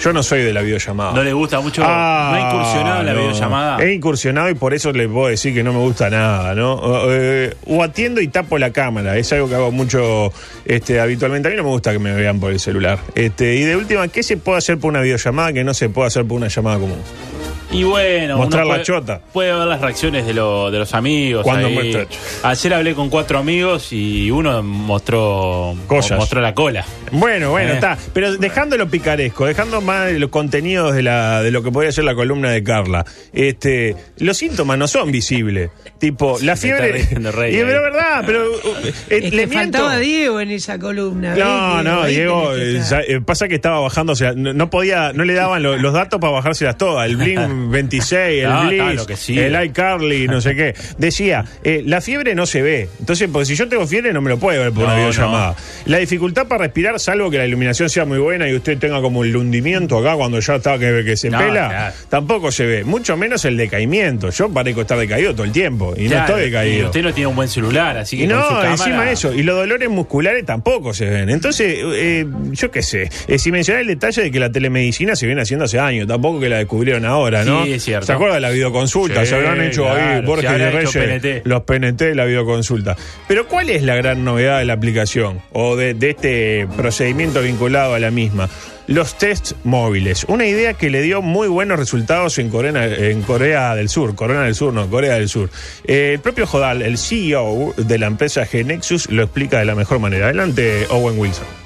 Yo 0.00 0.12
no 0.12 0.22
soy 0.22 0.42
de 0.42 0.52
la 0.52 0.62
videollamada. 0.62 1.12
No 1.12 1.22
le 1.22 1.32
gusta 1.32 1.60
mucho. 1.60 1.82
Ah, 1.84 2.30
no 2.32 2.36
ha 2.36 2.50
incursionado 2.50 3.00
en 3.00 3.06
la 3.06 3.12
no. 3.12 3.20
videollamada. 3.20 3.82
He 3.84 3.92
incursionado 3.92 4.50
y 4.50 4.54
por 4.54 4.74
eso 4.74 4.92
le 4.92 5.08
puedo 5.08 5.28
decir 5.28 5.54
que 5.54 5.62
no 5.62 5.72
me 5.72 5.78
gusta 5.78 6.10
nada, 6.10 6.54
¿no? 6.54 6.74
O, 6.74 7.12
eh, 7.12 7.54
o 7.66 7.82
atiendo 7.82 8.20
y 8.20 8.28
tapo 8.28 8.58
la 8.58 8.70
cámara. 8.70 9.16
Es 9.16 9.32
algo 9.32 9.48
que 9.48 9.54
hago 9.54 9.70
mucho 9.70 10.32
este, 10.64 11.00
habitualmente. 11.00 11.48
A 11.48 11.50
mí 11.50 11.56
no 11.56 11.62
me 11.62 11.70
gusta 11.70 11.92
que 11.92 11.98
me 11.98 12.12
vean 12.12 12.40
por 12.40 12.52
el 12.52 12.60
celular. 12.60 12.98
Este, 13.14 13.54
y 13.54 13.62
de 13.62 13.76
última, 13.76 14.08
¿qué 14.08 14.22
se 14.22 14.36
puede 14.36 14.58
hacer 14.58 14.78
por 14.78 14.90
una 14.90 15.00
videollamada 15.00 15.52
que 15.52 15.64
no 15.64 15.74
se 15.74 15.88
puede 15.88 16.08
hacer 16.08 16.24
por 16.24 16.36
una 16.38 16.48
llamada 16.48 16.78
común? 16.78 16.98
Y 17.72 17.82
bueno, 17.82 18.36
Mostrar 18.36 18.62
uno 18.64 18.72
la 18.72 18.74
puede, 18.76 18.84
chota. 18.86 19.20
Puede 19.32 19.52
ver 19.52 19.66
las 19.66 19.80
reacciones 19.80 20.24
de, 20.24 20.32
lo- 20.34 20.70
de 20.70 20.78
los 20.78 20.94
amigos. 20.94 21.42
Cuando 21.42 21.66
ahí. 21.66 22.06
Ayer 22.44 22.74
hablé 22.74 22.94
con 22.94 23.10
cuatro 23.10 23.38
amigos 23.38 23.92
y 23.92 24.30
uno 24.30 24.62
mostró 24.62 25.74
Cosas. 25.86 26.18
mostró 26.18 26.40
la 26.40 26.54
cola. 26.54 26.84
Bueno, 27.10 27.50
bueno, 27.50 27.70
Eh. 27.72 27.74
está. 27.74 27.98
Pero 28.12 28.36
dejando 28.36 28.76
lo 28.76 28.88
picaresco, 28.88 29.46
dejando 29.46 29.80
más 29.80 30.12
los 30.12 30.30
contenidos 30.30 30.94
de, 30.94 31.02
la, 31.02 31.42
de 31.42 31.50
lo 31.50 31.62
que 31.62 31.72
podría 31.72 31.90
ser 31.92 32.04
la 32.04 32.14
columna 32.14 32.50
de 32.50 32.62
Carla, 32.62 33.04
este, 33.32 33.96
los 34.18 34.36
síntomas 34.36 34.78
no 34.78 34.86
son 34.88 35.10
visibles. 35.10 35.70
Tipo, 35.98 36.38
la 36.42 36.54
te 36.54 36.68
está 36.68 36.78
fiebre. 36.84 37.32
Rey, 37.32 37.54
y 37.54 37.56
eh. 37.58 37.60
es 37.62 37.66
verdad, 37.66 38.22
pero. 38.26 38.44
uh, 38.50 38.56
eh, 38.86 38.92
Es 39.08 39.22
le 39.24 39.30
que 39.30 39.46
miento. 39.46 39.78
faltaba 39.78 39.98
Diego 39.98 40.40
en 40.40 40.50
esa 40.50 40.78
columna. 40.78 41.34
No, 41.34 41.82
no, 41.82 42.04
Diego, 42.04 42.54
eh, 42.54 42.80
eh, 43.08 43.20
pasa 43.24 43.48
que 43.48 43.54
estaba 43.56 43.80
bajándose, 43.80 44.34
no, 44.36 44.52
no 44.52 44.70
podía, 44.70 45.12
no 45.14 45.24
le 45.24 45.32
daban 45.34 45.62
lo- 45.62 45.76
los 45.78 45.92
datos 45.94 46.20
para 46.20 46.32
bajárselas 46.34 46.76
todas, 46.76 47.06
el 47.06 47.16
Blink 47.16 47.40
26, 47.70 48.44
el 48.44 48.48
No, 48.50 48.92
lo 48.94 49.06
que 49.06 49.16
sí. 49.16 49.38
el 49.38 49.54
iCarly, 49.66 50.28
no 50.28 50.40
sé 50.40 50.54
qué. 50.54 50.74
Decía, 50.98 51.44
eh, 51.64 51.82
la 51.84 52.00
fiebre 52.00 52.34
no 52.34 52.46
se 52.46 52.62
ve, 52.62 52.88
entonces, 53.00 53.28
porque 53.32 53.46
si 53.46 53.54
yo 53.56 53.68
tengo 53.68 53.86
fiebre 53.86 54.12
no 54.12 54.20
me 54.20 54.30
lo 54.30 54.38
puede 54.38 54.58
ver 54.58 54.72
por 54.72 54.84
una 54.84 54.92
No, 54.94 54.98
videollamada. 54.98 55.56
La 55.86 55.98
dificultad 55.98 56.46
para 56.46 56.64
respirar, 56.64 56.98
salvo 57.00 57.30
que 57.30 57.38
la 57.38 57.46
iluminación 57.46 57.88
sea 57.90 58.04
muy 58.04 58.18
buena 58.18 58.48
y 58.48 58.54
usted 58.54 58.78
tenga 58.78 59.00
como 59.00 59.24
el 59.24 59.36
hundimiento 59.36 59.98
acá 59.98 60.14
cuando 60.16 60.38
ya 60.40 60.56
está 60.56 60.78
que, 60.78 61.02
que 61.04 61.16
se 61.16 61.30
No, 61.30 61.38
pela, 61.38 61.68
claro. 61.68 61.94
tampoco 62.08 62.50
se 62.52 62.66
ve, 62.66 62.84
mucho 62.84 63.16
menos 63.16 63.44
el 63.44 63.56
decaimiento. 63.56 64.30
Yo 64.30 64.48
parezco 64.48 64.82
estar 64.82 64.98
decaído 64.98 65.32
todo 65.32 65.44
el 65.44 65.52
tiempo 65.52 65.94
y 65.96 66.04
no 66.04 66.10
Claro, 66.10 66.26
estoy 66.26 66.42
decaído. 66.50 66.82
Y 66.82 66.84
usted 66.86 67.02
no 67.02 67.12
tiene 67.14 67.26
un 67.28 67.36
buen 67.36 67.48
celular, 67.48 67.96
así 67.98 68.16
que 68.16 68.24
Y 68.24 68.28
con 68.28 68.36
su 68.36 68.42
no, 68.42 68.48
cámara- 68.48 68.70
encima 68.72 69.10
eso. 69.10 69.32
Y 69.34 69.42
los 69.42 69.56
dolores 69.56 69.88
musculares 69.88 70.44
tampoco 70.44 70.92
se 70.94 71.06
ven. 71.06 71.30
Entonces, 71.30 71.76
eh, 71.82 72.26
yo 72.52 72.70
qué 72.70 72.82
sé. 72.82 73.08
Eh, 73.28 73.38
si 73.38 73.50
mencionar 73.52 73.82
el 73.82 73.88
detalle 73.88 74.22
de 74.22 74.30
que 74.30 74.40
la 74.40 74.50
telemedicina 74.50 75.16
se 75.16 75.26
viene 75.26 75.42
haciendo 75.42 75.64
hace 75.64 75.78
años, 75.78 76.06
tampoco 76.06 76.40
que 76.40 76.48
la 76.48 76.58
descubrieron 76.58 77.04
ahora, 77.04 77.44
¿no? 77.46 77.64
Sí, 77.64 77.72
es 77.72 77.84
cierto. 77.84 78.06
¿Se 78.06 78.12
acuerda 78.12 78.34
de 78.34 78.40
la 78.40 78.50
videoconsulta? 78.50 79.22
Sí, 79.22 79.28
se 79.28 79.34
habrán 79.36 79.60
hecho 79.62 79.90
ahí 79.90 80.22
Borges 80.22 80.50
y 80.50 80.56
Reyes, 80.56 80.90
PNT. 80.92 81.46
los 81.46 81.62
PNT 81.62 82.00
de 82.04 82.14
la 82.14 82.24
videoconsulta. 82.24 82.96
Pero 83.28 83.46
¿cuál 83.46 83.70
es 83.70 83.82
la 83.82 83.94
gran 83.96 84.24
novedad 84.24 84.58
de 84.58 84.64
la 84.64 84.74
aplicación 84.74 85.40
o 85.52 85.76
de, 85.76 85.94
de 85.94 86.10
este 86.10 86.68
procedimiento 86.76 87.40
vinculado 87.42 87.94
a 87.94 87.98
la 87.98 88.10
misma? 88.10 88.48
Los 88.88 89.18
test 89.18 89.52
móviles. 89.64 90.24
Una 90.28 90.46
idea 90.46 90.74
que 90.74 90.90
le 90.90 91.02
dio 91.02 91.20
muy 91.20 91.48
buenos 91.48 91.76
resultados 91.76 92.38
en 92.38 92.50
Corea, 92.50 92.84
en 92.86 93.22
Corea 93.22 93.74
del 93.74 93.88
Sur. 93.88 94.14
Corea 94.14 94.42
del 94.42 94.54
Sur, 94.54 94.72
no, 94.72 94.88
Corea 94.88 95.14
del 95.14 95.28
Sur. 95.28 95.50
Eh, 95.84 96.12
el 96.14 96.20
propio 96.20 96.46
Jodal, 96.46 96.82
el 96.82 96.96
CEO 96.96 97.74
de 97.76 97.98
la 97.98 98.06
empresa 98.06 98.46
Genexus, 98.46 99.10
lo 99.10 99.24
explica 99.24 99.58
de 99.58 99.64
la 99.64 99.74
mejor 99.74 99.98
manera. 99.98 100.26
Adelante, 100.26 100.86
Owen 100.90 101.18
Wilson. 101.18 101.65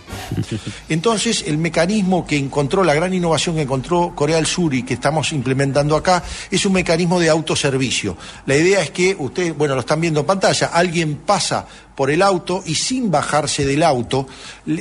Entonces, 0.88 1.44
el 1.46 1.58
mecanismo 1.58 2.26
que 2.26 2.36
encontró, 2.36 2.84
la 2.84 2.94
gran 2.94 3.12
innovación 3.12 3.56
que 3.56 3.62
encontró 3.62 4.12
Corea 4.14 4.36
del 4.36 4.46
Sur 4.46 4.74
y 4.74 4.82
que 4.82 4.94
estamos 4.94 5.32
implementando 5.32 5.96
acá, 5.96 6.22
es 6.50 6.64
un 6.66 6.72
mecanismo 6.72 7.18
de 7.20 7.28
autoservicio. 7.28 8.16
La 8.46 8.56
idea 8.56 8.82
es 8.82 8.90
que 8.90 9.16
ustedes, 9.18 9.56
bueno, 9.56 9.74
lo 9.74 9.80
están 9.80 10.00
viendo 10.00 10.20
en 10.20 10.26
pantalla, 10.26 10.66
alguien 10.68 11.16
pasa 11.16 11.66
por 12.00 12.11
el 12.11 12.23
auto 12.23 12.62
y 12.64 12.76
sin 12.76 13.11
bajarse 13.11 13.67
del 13.67 13.82
auto 13.82 14.26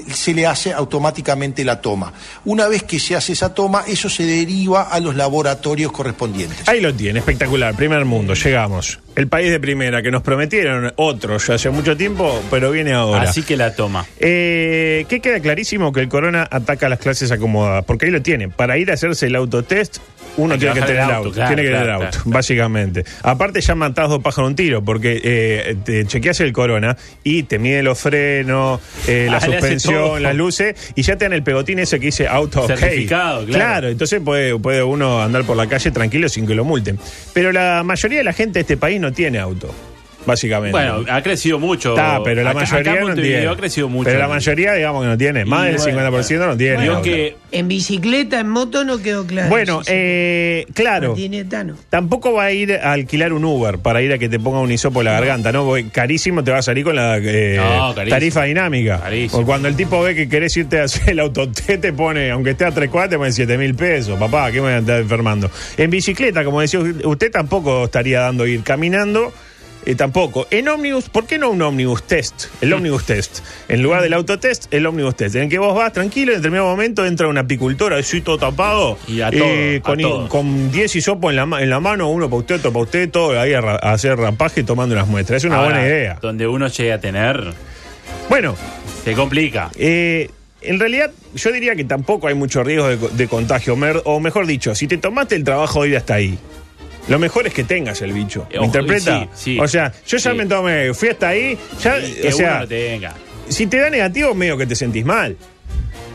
se 0.09 0.33
le 0.33 0.47
hace 0.47 0.71
automáticamente 0.71 1.65
la 1.65 1.81
toma. 1.81 2.13
Una 2.45 2.69
vez 2.69 2.83
que 2.83 2.97
se 2.97 3.13
hace 3.13 3.33
esa 3.33 3.53
toma, 3.53 3.83
eso 3.85 4.07
se 4.07 4.23
deriva 4.23 4.83
a 4.83 5.01
los 5.01 5.17
laboratorios 5.17 5.91
correspondientes. 5.91 6.65
Ahí 6.69 6.79
lo 6.79 6.93
tiene, 6.93 7.19
espectacular. 7.19 7.75
Primer 7.75 8.05
mundo, 8.05 8.35
llegamos. 8.35 8.99
El 9.17 9.27
país 9.27 9.51
de 9.51 9.59
primera 9.59 10.01
que 10.01 10.11
nos 10.11 10.21
prometieron 10.21 10.93
otros 10.95 11.45
ya 11.47 11.55
hace 11.55 11.69
mucho 11.69 11.97
tiempo, 11.97 12.41
pero 12.49 12.71
viene 12.71 12.93
ahora. 12.93 13.23
Así 13.23 13.43
que 13.43 13.57
la 13.57 13.75
toma. 13.75 14.05
Eh, 14.17 15.05
que 15.09 15.19
queda 15.19 15.41
clarísimo 15.41 15.91
que 15.91 15.99
el 15.99 16.07
corona 16.07 16.47
ataca 16.49 16.85
a 16.85 16.89
las 16.89 16.99
clases 16.99 17.29
acomodadas, 17.33 17.83
porque 17.83 18.05
ahí 18.05 18.11
lo 18.13 18.21
tiene. 18.21 18.47
Para 18.47 18.77
ir 18.77 18.91
a 18.91 18.93
hacerse 18.93 19.25
el 19.25 19.35
autotest, 19.35 19.97
uno 20.37 20.53
que 20.53 20.59
tiene 20.59 20.73
que 20.75 20.81
tener 20.81 20.95
el 20.95 21.01
auto, 21.03 21.15
auto, 21.15 21.31
claro, 21.31 21.47
tiene 21.49 21.63
que 21.63 21.67
tener 21.67 21.83
claro, 21.83 21.93
auto, 21.93 22.09
claro, 22.11 22.23
claro. 22.23 22.33
básicamente. 22.33 23.03
Aparte 23.23 23.59
ya 23.59 23.75
matás 23.75 24.09
dos 24.09 24.21
pájaros 24.21 24.47
de 24.47 24.51
un 24.51 24.55
tiro, 24.55 24.83
porque 24.85 25.19
eh, 25.21 25.75
te 25.83 26.05
chequeas 26.05 26.39
el 26.39 26.53
corona 26.53 26.95
y 27.23 27.43
te 27.43 27.59
mide 27.59 27.83
los 27.83 27.99
frenos, 27.99 28.79
eh, 29.07 29.27
la 29.29 29.37
Ah, 29.37 29.41
suspensión, 29.41 30.21
las 30.21 30.35
luces, 30.35 30.75
y 30.95 31.01
ya 31.01 31.17
te 31.17 31.25
dan 31.25 31.33
el 31.33 31.43
pegotín 31.43 31.79
ese 31.79 31.99
que 31.99 32.07
dice 32.07 32.27
auto. 32.27 32.67
Certificado, 32.67 33.45
claro. 33.45 33.87
entonces 33.87 34.21
puede, 34.23 34.57
puede 34.59 34.83
uno 34.83 35.21
andar 35.21 35.43
por 35.45 35.55
la 35.57 35.67
calle 35.67 35.91
tranquilo 35.91 36.29
sin 36.29 36.45
que 36.45 36.55
lo 36.55 36.63
multen. 36.65 36.99
Pero 37.33 37.51
la 37.51 37.83
mayoría 37.83 38.19
de 38.19 38.23
la 38.23 38.33
gente 38.33 38.53
de 38.59 38.61
este 38.61 38.77
país 38.77 38.99
no 38.99 39.11
tiene 39.13 39.39
auto. 39.39 39.73
Básicamente. 40.29 40.71
Bueno, 40.71 41.03
ha 41.09 41.21
crecido 41.21 41.59
mucho. 41.59 41.89
Está, 41.89 42.21
pero 42.23 42.43
la 42.43 42.51
Acá- 42.51 42.59
mayoría 42.61 43.01
no 43.01 43.13
tiene. 43.15 43.47
ha 43.47 43.55
crecido 43.55 43.89
mucho. 43.89 44.05
Pero 44.05 44.19
la 44.19 44.27
mayoría, 44.27 44.73
digamos 44.73 45.01
que 45.03 45.07
no 45.09 45.17
tiene. 45.17 45.45
Más 45.45 45.63
Y 45.63 45.71
del 45.71 45.77
bueno, 45.93 46.17
50% 46.21 46.47
no 46.47 46.57
tiene. 46.57 47.01
Que 47.03 47.35
En 47.51 47.67
bicicleta, 47.67 48.39
en 48.39 48.49
moto 48.49 48.83
no 48.85 48.99
quedó 48.99 49.25
claro. 49.25 49.49
Bueno, 49.49 49.79
Sí, 49.79 49.87
sí. 49.87 49.91
eh, 49.95 50.65
claro. 50.73 51.15
Tampoco 51.89 52.33
va 52.33 52.45
a 52.45 52.51
ir 52.51 52.73
a 52.73 52.91
alquilar 52.93 53.33
un 53.33 53.43
Uber 53.45 53.79
para 53.79 54.01
ir 54.01 54.13
a 54.13 54.17
que 54.17 54.29
te 54.29 54.39
ponga 54.39 54.59
un 54.59 54.71
hisopo 54.71 55.01
en 55.01 55.05
la 55.05 55.11
garganta, 55.13 55.51
¿no? 55.51 55.65
Porque 55.65 55.89
carísimo 55.89 56.43
te 56.43 56.51
va 56.51 56.59
a 56.59 56.61
salir 56.61 56.83
con 56.83 56.95
la 56.95 57.17
eh, 57.17 57.57
No, 57.57 57.93
tarifa 57.93 58.43
dinámica. 58.43 58.99
Carísimo. 58.99 59.41
O 59.41 59.45
cuando 59.45 59.67
el 59.67 59.75
tipo 59.75 60.01
ve 60.01 60.15
que 60.15 60.29
querés 60.29 60.55
irte 60.57 60.79
a 60.79 60.83
hacer 60.83 61.09
el 61.09 61.19
autoté, 61.19 61.77
te 61.77 61.91
pone, 61.93 62.29
aunque 62.31 62.51
esté 62.51 62.65
a 62.65 62.71
tres 62.71 62.89
cuadras, 62.89 63.09
te 63.11 63.17
pone 63.17 63.31
7 63.31 63.57
mil 63.57 63.73
pesos. 63.75 64.19
Papá, 64.19 64.47
¿qué 64.51 64.57
me 64.57 64.61
voy 64.61 64.71
a 64.73 64.77
andar 64.77 64.99
enfermando? 64.99 65.49
En 65.77 65.89
bicicleta, 65.89 66.43
como 66.43 66.61
decía 66.61 66.79
usted, 66.79 67.03
usted 67.05 67.31
tampoco 67.31 67.85
estaría 67.85 68.21
dando 68.21 68.45
ir 68.45 68.61
caminando. 68.63 69.33
Eh, 69.91 69.95
tampoco. 69.95 70.47
En 70.51 70.67
ómnibus, 70.69 71.09
¿por 71.09 71.25
qué 71.25 71.37
no 71.37 71.49
un 71.49 71.61
ómnibus 71.61 72.03
test? 72.03 72.45
El 72.61 72.71
ómnibus 72.73 73.05
test. 73.05 73.39
En 73.67 73.81
lugar 73.81 74.01
del 74.01 74.13
autotest, 74.13 74.71
el 74.73 74.85
ómnibus 74.85 75.15
test. 75.15 75.35
En 75.35 75.43
el 75.43 75.49
que 75.49 75.57
vos 75.59 75.75
vas 75.75 75.91
tranquilo, 75.93 76.31
en 76.31 76.37
determinado 76.39 76.69
momento 76.69 77.05
entra 77.05 77.27
un 77.27 77.37
apicultor, 77.37 77.93
así 77.93 78.21
todo 78.21 78.37
tapado. 78.37 78.97
Y 79.07 79.21
a 79.21 79.29
eh, 79.29 79.79
todo, 79.81 79.93
a 79.93 79.95
con, 79.95 80.01
todo. 80.01 80.29
con 80.29 80.71
10 80.71 80.95
hisopos 80.95 81.31
en 81.31 81.37
la, 81.49 81.61
en 81.61 81.69
la 81.69 81.79
mano, 81.79 82.09
uno 82.09 82.29
para 82.29 82.39
usted, 82.39 82.55
otro 82.55 82.71
para 82.71 82.83
usted, 82.83 83.09
todo 83.09 83.39
ahí 83.39 83.53
a, 83.53 83.61
ra- 83.61 83.79
a 83.81 83.93
hacer 83.93 84.15
rapaje 84.17 84.63
tomando 84.63 84.93
unas 84.95 85.07
muestras. 85.07 85.37
Es 85.37 85.45
una 85.45 85.57
ahora, 85.57 85.69
buena 85.75 85.87
idea. 85.87 86.19
Donde 86.21 86.47
uno 86.47 86.67
llegue 86.67 86.93
a 86.93 86.99
tener, 86.99 87.53
Bueno, 88.29 88.55
se 89.03 89.13
complica. 89.13 89.69
eh, 89.75 90.29
en 90.61 90.77
realidad 90.77 91.11
yo 91.35 91.51
diría 91.53 91.73
que 91.75 91.85
tampoco 91.85 92.27
hay 92.27 92.33
mucho 92.33 92.63
riesgo 92.63 92.87
de, 92.89 92.97
co- 92.97 93.07
de 93.09 93.27
contagio. 93.27 93.77
O 94.03 94.19
mejor 94.19 94.45
dicho, 94.45 94.75
si 94.75 94.87
te 94.87 94.97
tomaste 94.97 95.35
el 95.35 95.43
trabajo 95.45 95.83
de 95.83 95.89
ir 95.89 95.97
hasta 95.97 96.15
ahí, 96.15 96.37
lo 97.09 97.19
mejor 97.19 97.47
es 97.47 97.53
que 97.53 97.63
tengas 97.65 98.01
el 98.01 98.13
bicho. 98.13 98.47
¿Me 98.51 98.57
Ojo, 98.57 98.65
interpreta? 98.67 99.21
sí, 99.33 99.55
sí. 99.55 99.59
o 99.59 99.67
sea, 99.67 99.91
yo 100.07 100.17
ya 100.17 100.31
Sí. 100.31 100.37
me 100.37 100.45
tomé, 100.45 100.93
fui 100.93 101.09
hasta 101.09 101.29
ahí, 101.29 101.57
ya, 101.81 101.95
Que 101.99 102.29
o 102.29 102.31
sea, 102.31 102.51
uno 102.51 102.59
lo 102.61 102.67
tenga. 102.67 103.13
si 103.49 103.67
te 103.67 103.79
da 103.79 103.89
negativo, 103.89 104.33
medio 104.33 104.55
que 104.57 104.65
te 104.67 104.75
sentís 104.75 105.03
mal. 105.05 105.35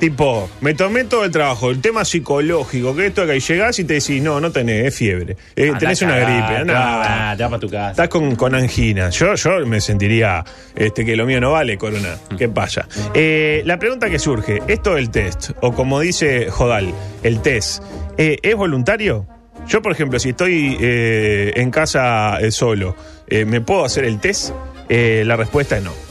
Tipo, 0.01 0.51
me 0.61 0.75
tomé 0.75 1.05
todo 1.05 1.25
el 1.25 1.31
trabajo, 1.31 1.71
el 1.71 1.81
tema 1.81 2.05
psicológico, 2.05 2.95
que 2.97 3.07
esto 3.07 3.25
que 3.25 3.33
ahí 3.33 3.41
llegás 3.41 3.79
y 3.79 3.85
te 3.85 3.95
decís, 3.95 4.21
no, 4.21 4.41
no 4.41 4.51
tenés, 4.51 4.87
es 4.89 4.95
fiebre. 4.97 5.37
Eh, 5.57 5.69
Andá 5.69 5.79
tenés 5.79 6.03
una 6.03 6.17
gripe. 6.19 6.65
te 6.67 6.73
vas- 6.73 7.37
te 7.37 7.43
vas 7.45 7.51
para 7.51 7.61
tu 7.61 7.71
casa. 7.71 7.91
Estás 7.93 8.09
con, 8.09 8.35
con 8.37 8.55
angina. 8.55 9.09
Yo, 9.11 9.35
yo 9.37 9.65
me 9.67 9.81
sentiría 9.81 10.45
este, 10.75 11.05
que 11.05 11.17
lo 11.17 11.25
mío 11.27 11.41
no 11.41 11.53
vale, 11.53 11.79
Corona. 11.79 12.17
¿Qué 12.37 12.49
pasa? 12.49 12.87
Eh, 13.15 13.63
la 13.65 13.79
pregunta 13.79 14.11
que 14.11 14.19
surge, 14.19 14.61
¿esto 14.67 14.95
del 14.97 15.11
test? 15.11 15.53
O 15.63 15.73
como 15.73 16.01
dice 16.01 16.51
Jodal, 16.51 16.93
el 17.23 17.41
test, 17.41 17.83
eh, 18.19 18.39
¿es 18.43 18.57
voluntario? 18.57 19.27
Yo, 19.67 19.83
por 19.83 19.93
ejemplo, 19.93 20.19
si 20.19 20.31
estoy 20.31 20.77
eh, 20.81 21.53
en 21.57 21.71
casa 21.71 22.39
eh, 22.41 22.51
solo, 22.51 22.97
eh, 23.27 23.45
¿me 23.45 23.61
puedo 23.61 23.85
hacer 23.85 24.05
el 24.05 24.21
test? 24.21 24.53
La 24.89 25.37
respuesta 25.37 25.79
es 25.79 25.83
no. 25.83 26.04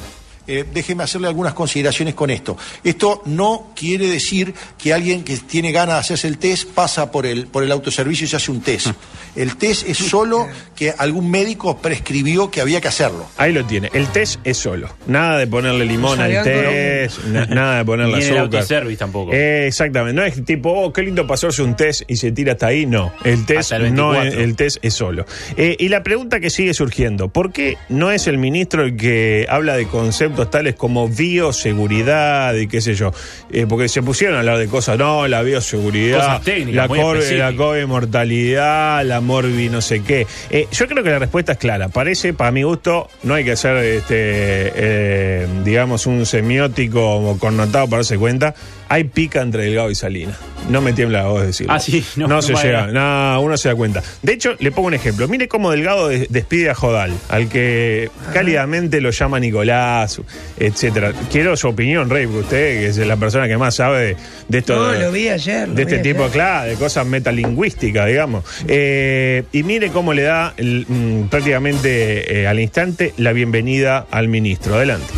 Eh, 0.48 0.66
déjeme 0.74 1.04
hacerle 1.04 1.28
algunas 1.28 1.54
consideraciones 1.54 2.14
con 2.16 2.30
esto. 2.30 2.58
Esto 2.84 3.22
no 3.26 3.72
quiere 3.76 4.08
decir 4.08 4.54
que 4.78 4.94
alguien 4.94 5.24
que 5.24 5.38
tiene 5.38 5.72
ganas 5.72 5.96
de 5.96 6.00
hacerse 6.02 6.28
el 6.28 6.38
test 6.38 6.70
pasa 6.70 7.12
por 7.12 7.26
el, 7.26 7.48
por 7.48 7.64
el 7.64 7.72
autoservicio 7.72 8.26
y 8.26 8.28
se 8.28 8.36
hace 8.36 8.52
un 8.52 8.62
test. 8.62 8.88
El 9.36 9.56
test 9.56 9.88
es 9.90 9.98
solo 9.98 10.48
que 10.76 10.94
algún 10.98 11.32
médico 11.32 11.78
prescribió 11.78 12.52
que 12.52 12.62
había 12.62 12.82
que 12.82 12.88
hacerlo. 12.88 13.26
Ahí 13.38 13.52
lo 13.54 13.66
tiene. 13.66 13.90
El 13.94 14.08
test 14.08 14.40
es 14.44 14.58
solo. 14.58 14.90
Nada 15.08 15.38
de 15.40 15.48
ponerle 15.48 15.86
limón 15.86 16.18
No 16.20 16.24
al 16.24 16.44
test, 16.44 17.24
na- 17.26 17.46
nada 17.50 17.78
de 17.80 17.86
ponerle 17.86 18.18
Ni 18.18 18.24
en 18.26 18.32
el 18.34 18.38
azúcar. 18.40 18.56
autoservice 18.60 18.98
tampoco. 18.98 19.34
Eh, 19.34 19.68
exactamente. 19.68 20.14
No 20.22 20.26
es 20.26 20.44
tipo, 20.46 20.72
oh, 20.72 20.94
qué 20.94 21.02
lindo 21.04 21.26
pasarse 21.26 21.62
un 21.64 21.76
test 21.76 22.02
y 22.08 22.18
se 22.18 22.32
tira 22.32 22.54
hasta 22.54 22.68
ahí. 22.68 22.86
No. 22.86 23.12
El 23.24 23.46
test, 23.46 23.72
el 23.72 23.94
no 23.94 24.10
24. 24.12 24.30
es, 24.40 24.44
el 24.50 24.56
test 24.56 24.78
es 24.82 24.94
solo. 24.94 25.26
Eh, 25.58 25.78
y 25.80 25.88
la 25.90 26.04
pregunta 26.04 26.40
que 26.40 26.50
sigue 26.50 26.74
surgiendo: 26.74 27.30
¿por 27.30 27.52
qué 27.52 27.78
no 27.90 28.12
es 28.12 28.28
el 28.28 28.38
ministro 28.38 28.84
el 28.84 28.98
que 28.98 29.48
habla 29.50 29.76
de 29.78 29.88
conceptos 30.34 30.52
tales 30.52 30.76
como 30.76 31.08
bioseguridad 31.08 32.54
y 32.56 32.68
qué 32.68 32.82
sé 32.82 32.96
yo? 32.96 33.12
Eh, 33.52 33.66
porque 33.68 33.88
se 33.88 34.02
pusieron 34.02 34.36
a 34.36 34.40
hablar 34.40 34.58
de 34.58 34.68
cosas, 34.68 34.98
no, 34.98 35.28
la 35.28 35.42
bioseguridad, 35.42 36.42
técnicas, 36.42 36.76
la, 36.76 36.88
cor- 36.88 37.18
la. 37.32 37.54
COVID 37.56 37.86
mortalidad, 37.86 39.06
la 39.06 39.22
morbi 39.22 39.70
no 39.70 39.82
sé 39.82 40.02
qué. 40.02 40.26
Eh, 40.50 40.68
yo 40.72 40.88
creo 40.88 41.04
que 41.04 41.10
la 41.12 41.20
respuesta 41.20 41.54
es 41.54 41.58
clara. 41.58 41.90
Parece, 41.90 42.34
para 42.34 42.52
mi 42.52 42.64
gusto, 42.64 43.10
no 43.24 43.36
hay 43.36 43.44
que 43.44 43.52
hacer, 43.54 43.78
este, 43.78 44.14
eh, 44.18 45.48
digamos, 45.64 46.06
un 46.08 46.26
semiótico 46.26 47.38
connotado 47.40 47.86
para 47.88 47.98
darse 48.00 48.18
cuenta. 48.18 48.56
Hay 48.90 49.06
pica 49.06 49.42
entre 49.42 49.64
Delgado 49.64 49.90
y 49.90 49.96
Salina. 49.96 50.34
No 50.70 50.80
me 50.82 50.94
tiembla 50.94 51.24
la 51.24 51.28
voz 51.28 51.46
decirlo. 51.46 51.74
Ah, 51.74 51.80
sí, 51.80 52.06
no, 52.16 52.28
no, 52.28 52.36
no 52.36 52.42
se 52.42 52.54
llega. 52.56 52.88
No, 52.88 53.42
uno 53.42 53.58
se 53.58 53.68
da 53.70 53.76
cuenta. 53.76 54.02
De 54.22 54.32
hecho, 54.34 54.56
le 54.60 54.72
pongo 54.72 54.88
un 54.88 54.94
ejemplo. 54.94 55.28
Mire 55.28 55.48
cómo 55.50 55.72
Delgado 55.72 56.08
des- 56.08 56.28
despide 56.30 56.70
a 56.70 56.76
Jodal, 56.76 57.12
al 57.30 57.50
que 57.50 58.10
cálidamente 58.34 59.02
lo 59.02 59.10
llama 59.10 59.40
Nicolás, 59.40 60.22
etcétera. 60.58 61.12
Quiero 61.32 61.58
su 61.58 61.68
opinión, 61.68 62.10
Rey, 62.10 62.26
porque 62.28 62.40
usted 62.42 62.80
que 62.80 62.88
es 62.88 62.98
la 62.98 63.18
persona 63.18 63.48
que 63.48 63.58
más 63.58 63.76
sabe 63.76 64.02
de, 64.06 64.16
de 64.48 64.58
esto. 64.60 64.76
No, 64.76 64.92
de- 64.92 65.00
lo 65.00 65.12
vi 65.12 65.28
ayer. 65.28 65.68
lo 65.68 65.76
de 65.76 65.86
vi 65.86 65.92
este 65.96 66.04
tipo, 66.14 66.28
claro, 66.28 66.70
de 66.70 66.76
cosas 66.76 67.06
metalingüísticas, 67.08 68.08
digamos. 68.08 68.46
Eh, 68.68 69.44
y 69.52 69.64
mire 69.64 69.90
cómo 69.90 70.14
le 70.14 70.22
da 70.24 70.54
el, 70.58 70.86
mm, 70.88 71.28
prácticamente 71.30 72.42
eh, 72.42 72.48
al 72.48 72.60
instante 72.60 73.14
la 73.18 73.34
bienvenida 73.34 74.06
al 74.12 74.28
ministro. 74.30 74.76
Adelante. 74.76 75.12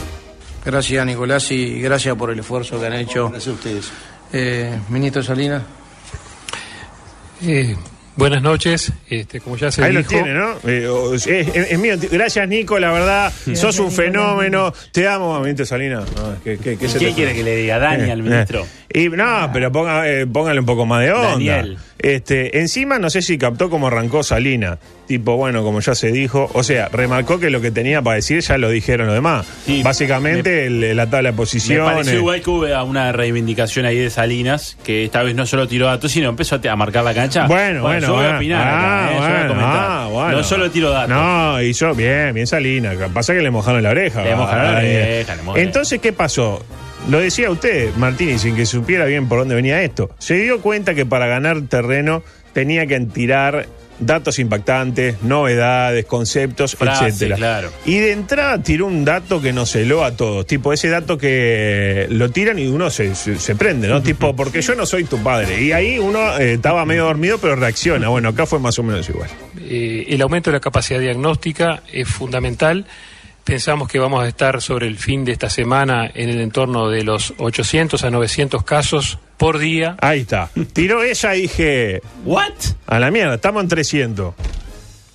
Gracias, 0.65 1.05
Nicolás, 1.05 1.51
y 1.51 1.79
gracias 1.79 2.15
por 2.15 2.31
el 2.31 2.39
esfuerzo 2.39 2.79
que 2.79 2.87
han 2.87 2.93
hecho. 2.93 3.29
Gracias 3.29 3.47
a 3.53 3.55
ustedes. 3.57 3.91
Eh, 4.33 4.79
Ministro 4.89 5.21
Salinas. 5.21 5.61
Eh, 7.45 7.75
buenas 8.15 8.41
noches, 8.41 8.91
este, 9.07 9.39
como 9.41 9.57
ya 9.57 9.69
se 9.71 9.83
Ahí 9.83 9.93
lo 9.93 10.03
tiene, 10.03 10.33
¿no? 10.33 10.55
Eh, 10.65 10.89
es, 11.13 11.27
es- 11.27 11.71
es 11.71 11.79
mío. 11.79 11.95
Gracias, 12.11 12.47
Nico, 12.47 12.79
la 12.79 12.91
verdad. 12.91 13.31
sos 13.53 13.77
un 13.77 13.85
Nico. 13.89 13.95
fenómeno. 13.97 14.73
Te 14.91 15.07
amo, 15.07 15.39
ministro 15.39 15.65
Salinas. 15.67 16.05
No, 16.15 16.35
¿qué, 16.43 16.57
qué- 16.57 16.77
qué 16.77 16.89
se 16.89 16.97
¿Qué 16.97 17.07
te- 17.09 17.13
quiere 17.13 17.35
que 17.35 17.43
le 17.43 17.55
diga 17.57 17.77
Dani 17.77 18.05
Eh, 18.09 18.11
al 18.11 18.23
ministro? 18.23 18.65
Y 18.97 19.09
no, 19.09 19.49
pero 19.51 19.71
ponga, 19.73 20.09
eh, 20.09 20.25
póngale 20.25 20.59
un 20.61 20.65
poco 20.65 20.85
más 20.85 21.01
de 21.03 21.11
onda. 21.11 21.31
Daniel. 21.31 21.77
Este, 21.97 22.59
encima 22.59 22.97
no 22.99 23.09
sé 23.09 23.21
si 23.21 23.37
captó 23.37 23.69
cómo 23.69 23.87
arrancó 23.87 24.23
Salina. 24.23 24.77
Tipo, 25.07 25.35
bueno, 25.37 25.63
como 25.63 25.81
ya 25.81 25.95
se 25.95 26.11
dijo. 26.11 26.49
O 26.53 26.63
sea, 26.63 26.87
remarcó 26.89 27.39
que 27.39 27.49
lo 27.49 27.59
que 27.61 27.71
tenía 27.71 28.01
para 28.01 28.15
decir 28.15 28.39
ya 28.41 28.57
lo 28.57 28.69
dijeron 28.69 29.07
los 29.07 29.15
demás. 29.15 29.45
Sí, 29.65 29.81
Básicamente 29.83 30.67
el- 30.67 30.95
la 30.95 31.09
tabla 31.09 31.29
de 31.29 31.33
Me 31.33 31.37
posiciones. 31.37 31.93
pareció 31.93 32.19
igual 32.19 32.41
que 32.41 32.49
hubo 32.49 32.83
una 32.85 33.11
reivindicación 33.11 33.85
ahí 33.85 33.97
de 33.97 34.09
Salinas, 34.09 34.77
que 34.83 35.03
esta 35.05 35.23
vez 35.23 35.35
no 35.35 35.45
solo 35.45 35.67
tiró 35.67 35.87
datos, 35.87 36.11
sino 36.11 36.29
empezó 36.29 36.55
a 36.55 36.71
a 36.71 36.75
marcar 36.77 37.03
la 37.03 37.13
cancha. 37.13 37.47
Bueno, 37.47 37.81
bueno, 37.83 38.07
yo 38.07 38.13
voy 38.13 38.21
a 38.23 38.23
bueno. 38.23 38.37
opinar 38.37 38.67
Ah, 38.67 38.77
acá, 38.77 39.11
eh, 39.11 39.13
yo 39.15 39.19
voy 39.19 39.25
a 39.25 39.29
bueno, 39.31 39.47
comentar. 39.49 39.85
ah, 39.89 40.07
bueno. 40.11 40.31
No 40.37 40.43
solo 40.43 40.71
tiro 40.71 40.89
datos. 40.91 41.09
No, 41.09 41.61
hizo 41.61 41.93
bien, 41.93 42.33
bien 42.33 42.47
Salina. 42.47 42.93
Lo 42.93 42.99
que 42.99 43.05
Pasa 43.07 43.33
que 43.33 43.41
le 43.41 43.51
mojaron 43.51 43.83
la 43.83 43.89
oreja. 43.89 44.23
Le 44.23 44.35
mojaron 44.35 44.63
la 44.73 44.77
oreja, 44.79 45.35
le 45.35 45.41
mojaron. 45.43 45.67
Entonces, 45.67 45.99
¿qué 45.99 46.13
pasó? 46.13 46.63
Lo 47.09 47.19
decía 47.19 47.49
usted, 47.51 47.93
Martínez, 47.95 48.41
sin 48.41 48.55
que 48.55 48.65
supiera 48.65 49.05
bien 49.05 49.27
por 49.29 49.39
dónde 49.39 49.55
venía 49.55 49.81
esto. 49.83 50.09
Se 50.19 50.35
dio 50.35 50.59
cuenta 50.61 50.95
que 50.95 51.05
para 51.05 51.27
ganar 51.27 51.61
terreno 51.63 52.23
tenía 52.53 52.87
que 52.87 52.99
tirar 53.01 53.67
datos 53.99 54.39
impactantes, 54.39 55.21
novedades, 55.23 56.03
conceptos, 56.05 56.75
Frases, 56.75 57.13
etcétera. 57.13 57.35
claro. 57.37 57.71
Y 57.85 57.99
de 57.99 58.11
entrada 58.11 58.61
tiró 58.61 58.87
un 58.87 59.05
dato 59.05 59.41
que 59.41 59.53
nos 59.53 59.73
heló 59.75 60.03
a 60.03 60.11
todos. 60.17 60.45
Tipo, 60.47 60.73
ese 60.73 60.89
dato 60.89 61.17
que 61.17 62.07
lo 62.09 62.29
tiran 62.31 62.59
y 62.59 62.67
uno 62.67 62.89
se, 62.89 63.15
se- 63.15 63.39
se 63.39 63.55
prende, 63.55 63.87
¿no? 63.87 64.01
tipo, 64.01 64.35
porque 64.35 64.61
yo 64.61 64.75
no 64.75 64.85
soy 64.85 65.05
tu 65.05 65.21
padre. 65.23 65.61
Y 65.61 65.71
ahí 65.71 65.97
uno 65.99 66.37
eh, 66.39 66.53
estaba 66.55 66.83
medio 66.85 67.05
dormido, 67.05 67.37
pero 67.37 67.55
reacciona. 67.55 68.09
Bueno, 68.09 68.29
acá 68.29 68.45
fue 68.45 68.59
más 68.59 68.77
o 68.79 68.83
menos 68.83 69.07
igual. 69.07 69.29
Eh, 69.61 70.07
el 70.09 70.21
aumento 70.21 70.49
de 70.49 70.57
la 70.57 70.61
capacidad 70.61 70.99
diagnóstica 70.99 71.81
es 71.93 72.07
fundamental. 72.09 72.85
Pensamos 73.45 73.87
que 73.87 73.99
vamos 73.99 74.23
a 74.23 74.27
estar 74.27 74.59
sobre 74.59 74.87
el 74.87 74.97
fin 74.97 75.23
de 75.23 75.31
esta 75.31 75.51
semana 75.51 76.09
en 76.11 76.29
el 76.29 76.41
entorno 76.41 76.89
de 76.89 77.03
los 77.03 77.35
800 77.37 78.03
a 78.03 78.09
900 78.09 78.63
casos 78.63 79.19
por 79.37 79.59
día. 79.59 79.95
Ahí 80.01 80.21
está. 80.21 80.49
Tiró 80.73 81.03
ella 81.03 81.35
y 81.35 81.41
dije, 81.43 82.01
¿What? 82.25 82.53
a 82.87 82.97
la 82.97 83.11
mierda, 83.11 83.35
estamos 83.35 83.61
en 83.61 83.69
300. 83.69 84.33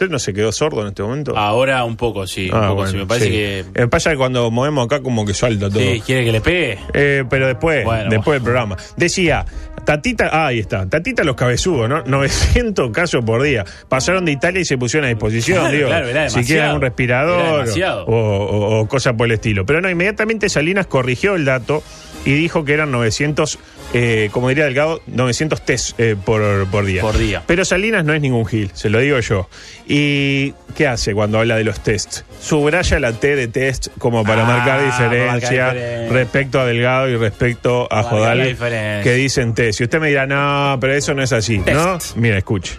¿Usted 0.01 0.11
no 0.11 0.19
se 0.19 0.33
quedó 0.33 0.51
sordo 0.51 0.81
en 0.81 0.89
este 0.89 1.03
momento? 1.03 1.37
Ahora 1.37 1.85
un 1.85 1.95
poco, 1.95 2.27
sí. 2.27 2.49
un 2.51 2.57
Ah, 2.57 2.61
poco, 2.69 2.75
bueno, 2.77 2.91
sí. 2.93 2.97
Me 2.97 3.07
parece 3.07 3.27
sí. 3.27 3.33
que. 3.33 3.65
Eh, 3.83 3.87
pasa 3.87 4.11
que 4.13 4.17
cuando 4.17 4.51
movemos 4.51 4.87
acá 4.87 5.03
como 5.03 5.27
que 5.27 5.35
salta 5.35 5.69
todo. 5.69 5.79
Sí, 5.79 6.01
quiere 6.07 6.25
que 6.25 6.33
le 6.33 6.41
pegue. 6.41 6.79
Eh, 6.95 7.25
pero 7.29 7.47
después, 7.47 7.85
Bueno. 7.85 8.09
después 8.09 8.37
del 8.37 8.43
programa. 8.43 8.79
Decía, 8.97 9.45
Tatita, 9.85 10.31
ah, 10.33 10.47
ahí 10.47 10.59
está, 10.59 10.89
Tatita 10.89 11.23
los 11.23 11.37
cabezudos, 11.37 11.87
¿no? 11.87 12.03
900 12.07 12.91
casos 12.93 13.23
por 13.27 13.43
día. 13.43 13.67
Pasaron 13.91 14.25
de 14.25 14.33
Italia 14.33 14.63
y 14.63 14.65
se 14.65 14.79
pusieron 14.79 15.05
a 15.05 15.09
disposición, 15.11 15.59
Claro, 15.59 15.77
digo. 15.77 15.89
claro, 15.89 16.31
si 16.31 16.45
quieren 16.45 16.71
un 16.77 16.81
respirador 16.81 17.67
o, 18.07 18.11
o, 18.11 18.81
o 18.81 18.89
cosa 18.89 19.13
por 19.13 19.27
el 19.27 19.33
estilo. 19.33 19.67
Pero 19.67 19.83
no, 19.83 19.91
inmediatamente 19.91 20.49
Salinas 20.49 20.87
corrigió 20.87 21.35
el 21.35 21.45
dato 21.45 21.83
y 22.25 22.33
dijo 22.35 22.65
que 22.65 22.73
eran 22.75 22.91
900, 22.91 23.59
eh, 23.95 24.29
como 24.33 24.49
diría 24.51 24.65
Delgado, 24.65 25.01
900 25.07 25.63
test 25.65 25.99
eh, 25.99 26.17
por, 26.23 26.67
por 26.69 26.85
día. 26.85 27.03
Por 27.03 27.17
día. 27.19 27.43
Pero 27.47 27.65
Salinas 27.65 28.05
no 28.05 28.13
es 28.15 28.21
ningún 28.21 28.47
gil, 28.47 28.71
se 28.75 28.91
lo 28.91 28.99
digo 28.99 29.19
yo. 29.21 29.49
¿Y 29.89 30.53
qué 30.77 30.87
hace 30.87 31.15
cuando 31.15 31.39
habla 31.39 31.57
de 31.57 31.65
los 31.65 31.81
tests? 31.81 32.25
Subraya 32.41 33.01
la 33.01 33.13
T 33.13 33.37
de 33.37 33.49
test 33.49 33.89
como 33.99 34.23
para 34.25 34.43
Ah, 34.43 34.47
marcar 34.47 34.85
diferencia 34.85 35.73
respecto 36.11 36.61
a 36.61 36.65
Delgado 36.67 37.09
y 37.09 37.17
respecto 37.17 37.87
a 37.91 37.97
Marcar 37.97 38.11
Jodal 38.13 38.45
diferencia. 38.49 39.03
que 39.03 39.15
dicen 39.17 39.55
test. 39.55 39.81
Y 39.81 39.85
usted 39.85 39.99
me 40.01 40.09
dirá, 40.09 40.27
no, 40.27 40.79
pero 40.81 40.95
eso 40.95 41.13
no 41.15 41.23
es 41.23 41.33
así, 41.33 41.59
¿no? 41.59 41.99
Mira, 42.17 42.39
escuche. 42.39 42.79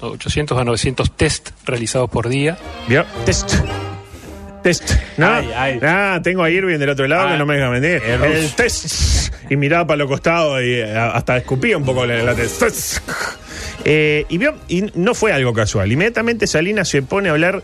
800 0.00 0.56
a 0.58 0.64
900 0.64 1.16
test 1.16 1.50
realizados 1.66 2.08
por 2.10 2.28
día. 2.28 2.56
¿Vio? 2.88 3.04
Test. 3.26 3.54
Test. 4.62 4.92
¿No? 5.16 5.26
Ay, 5.26 5.50
ay. 5.56 5.78
Ah, 5.82 6.20
tengo 6.22 6.42
a 6.42 6.50
Irving 6.50 6.78
del 6.78 6.90
otro 6.90 7.06
lado 7.08 7.28
Ah, 7.28 7.32
que 7.32 7.38
no 7.38 7.46
me 7.46 7.54
deja 7.56 7.70
mentir. 7.70 8.02
el 8.02 8.50
test. 8.54 9.34
Y 9.48 9.56
miraba 9.56 9.86
para 9.86 9.96
los 9.98 10.08
costados 10.08 10.60
y 10.62 10.74
eh, 10.74 10.96
hasta 10.96 11.36
escupía 11.38 11.76
un 11.76 11.84
poco 11.84 12.04
la, 12.06 12.22
la 12.22 12.34
test. 12.34 12.60
Test. 12.60 12.98
Eh, 13.84 14.26
y, 14.28 14.38
vio- 14.38 14.56
y 14.68 14.90
no 14.94 15.14
fue 15.14 15.32
algo 15.32 15.52
casual. 15.54 15.90
Inmediatamente 15.90 16.46
Salinas 16.46 16.88
se 16.88 17.02
pone 17.02 17.28
a 17.28 17.32
hablar 17.32 17.62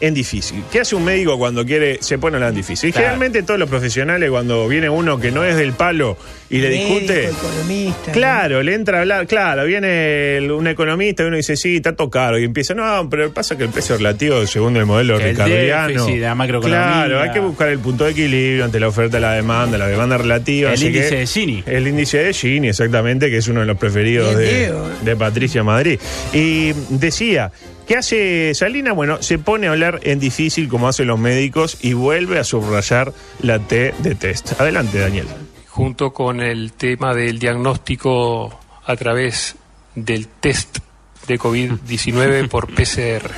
en 0.00 0.12
difícil. 0.14 0.62
¿Qué 0.70 0.80
hace 0.80 0.94
un 0.96 1.04
médico 1.04 1.38
cuando 1.38 1.64
quiere, 1.64 1.98
se 2.02 2.18
pone 2.18 2.34
a 2.34 2.38
hablar 2.38 2.50
en 2.50 2.56
difícil? 2.56 2.88
Y 2.88 2.92
Claro. 2.92 3.06
generalmente 3.08 3.42
todos 3.42 3.58
los 3.60 3.68
profesionales, 3.68 4.28
cuando 4.30 4.68
viene 4.68 4.88
uno 4.88 5.18
que 5.18 5.30
no 5.30 5.44
es 5.44 5.56
del 5.56 5.72
palo 5.72 6.16
y 6.50 6.58
le 6.58 6.68
discute. 6.70 7.28
economista. 7.28 8.12
Claro, 8.12 8.62
le 8.62 8.74
entra 8.74 8.98
a 8.98 9.00
hablar, 9.02 9.26
claro, 9.26 9.64
viene 9.64 10.36
el- 10.38 10.50
un 10.50 10.66
economista 10.66 11.22
y 11.22 11.26
uno 11.26 11.36
dice, 11.36 11.56
sí, 11.56 11.76
está 11.76 11.94
todo 11.94 12.10
caro. 12.10 12.38
Y 12.38 12.44
empieza, 12.44 12.74
no, 12.74 13.08
pero 13.08 13.32
pasa 13.32 13.56
que 13.56 13.64
el 13.64 13.70
precio 13.70 13.96
relativo, 13.96 14.46
según 14.46 14.76
el 14.76 14.84
modelo 14.86 15.16
Que 15.18 15.24
el 15.24 15.30
ricardiano. 15.30 15.88
déficit, 15.88 16.20
la 16.20 16.34
macroeconomía. 16.34 16.86
Claro, 16.86 17.20
hay 17.22 17.30
que 17.30 17.40
buscar 17.40 17.68
el 17.68 17.78
punto 17.78 18.04
de 18.04 18.10
equilibrio 18.10 18.64
entre 18.64 18.80
la 18.80 18.88
oferta 18.88 19.18
y 19.18 19.20
la 19.20 19.32
demanda, 19.32 19.78
la 19.78 19.86
demanda 19.86 20.18
relativa. 20.18 20.72
El 20.72 20.82
índice 20.82 21.08
que- 21.10 21.16
de 21.16 21.26
Gini. 21.26 21.62
El 21.66 21.86
índice 21.88 22.18
de 22.18 22.32
Gini, 22.34 22.68
exactamente, 22.68 23.30
que 23.30 23.38
es 23.38 23.48
uno 23.48 23.60
de 23.60 23.66
los 23.66 23.78
preferidos 23.78 24.36
de 24.36 25.16
Patricia 25.16 25.62
Madrid. 25.62 25.98
Y 26.32 26.72
decía, 26.90 27.50
¿qué 27.86 27.96
hace 27.96 28.54
Salinas? 28.54 28.94
Bueno, 28.94 29.22
se 29.22 29.38
pone 29.38 29.66
a 29.66 29.70
hablar 29.70 30.00
en 30.02 30.18
difícil 30.20 30.68
como 30.68 30.88
hacen 30.88 31.06
los 31.06 31.18
médicos 31.18 31.78
y 31.82 31.92
vuelve 31.92 32.38
a 32.38 32.44
subrayar 32.44 33.12
la 33.40 33.58
T 33.58 33.94
de 33.98 34.14
test. 34.14 34.60
Adelante, 34.60 34.98
Daniel. 34.98 35.26
junto 35.68 36.12
con 36.12 36.40
el 36.40 36.72
tema 36.72 37.14
del 37.14 37.38
diagnóstico 37.38 38.60
a 38.86 38.96
través 38.96 39.56
del 39.94 40.28
test 40.28 40.78
de 41.26 41.38
COVID-19 41.38 42.48
por 42.50 42.72
PCR. 42.72 43.30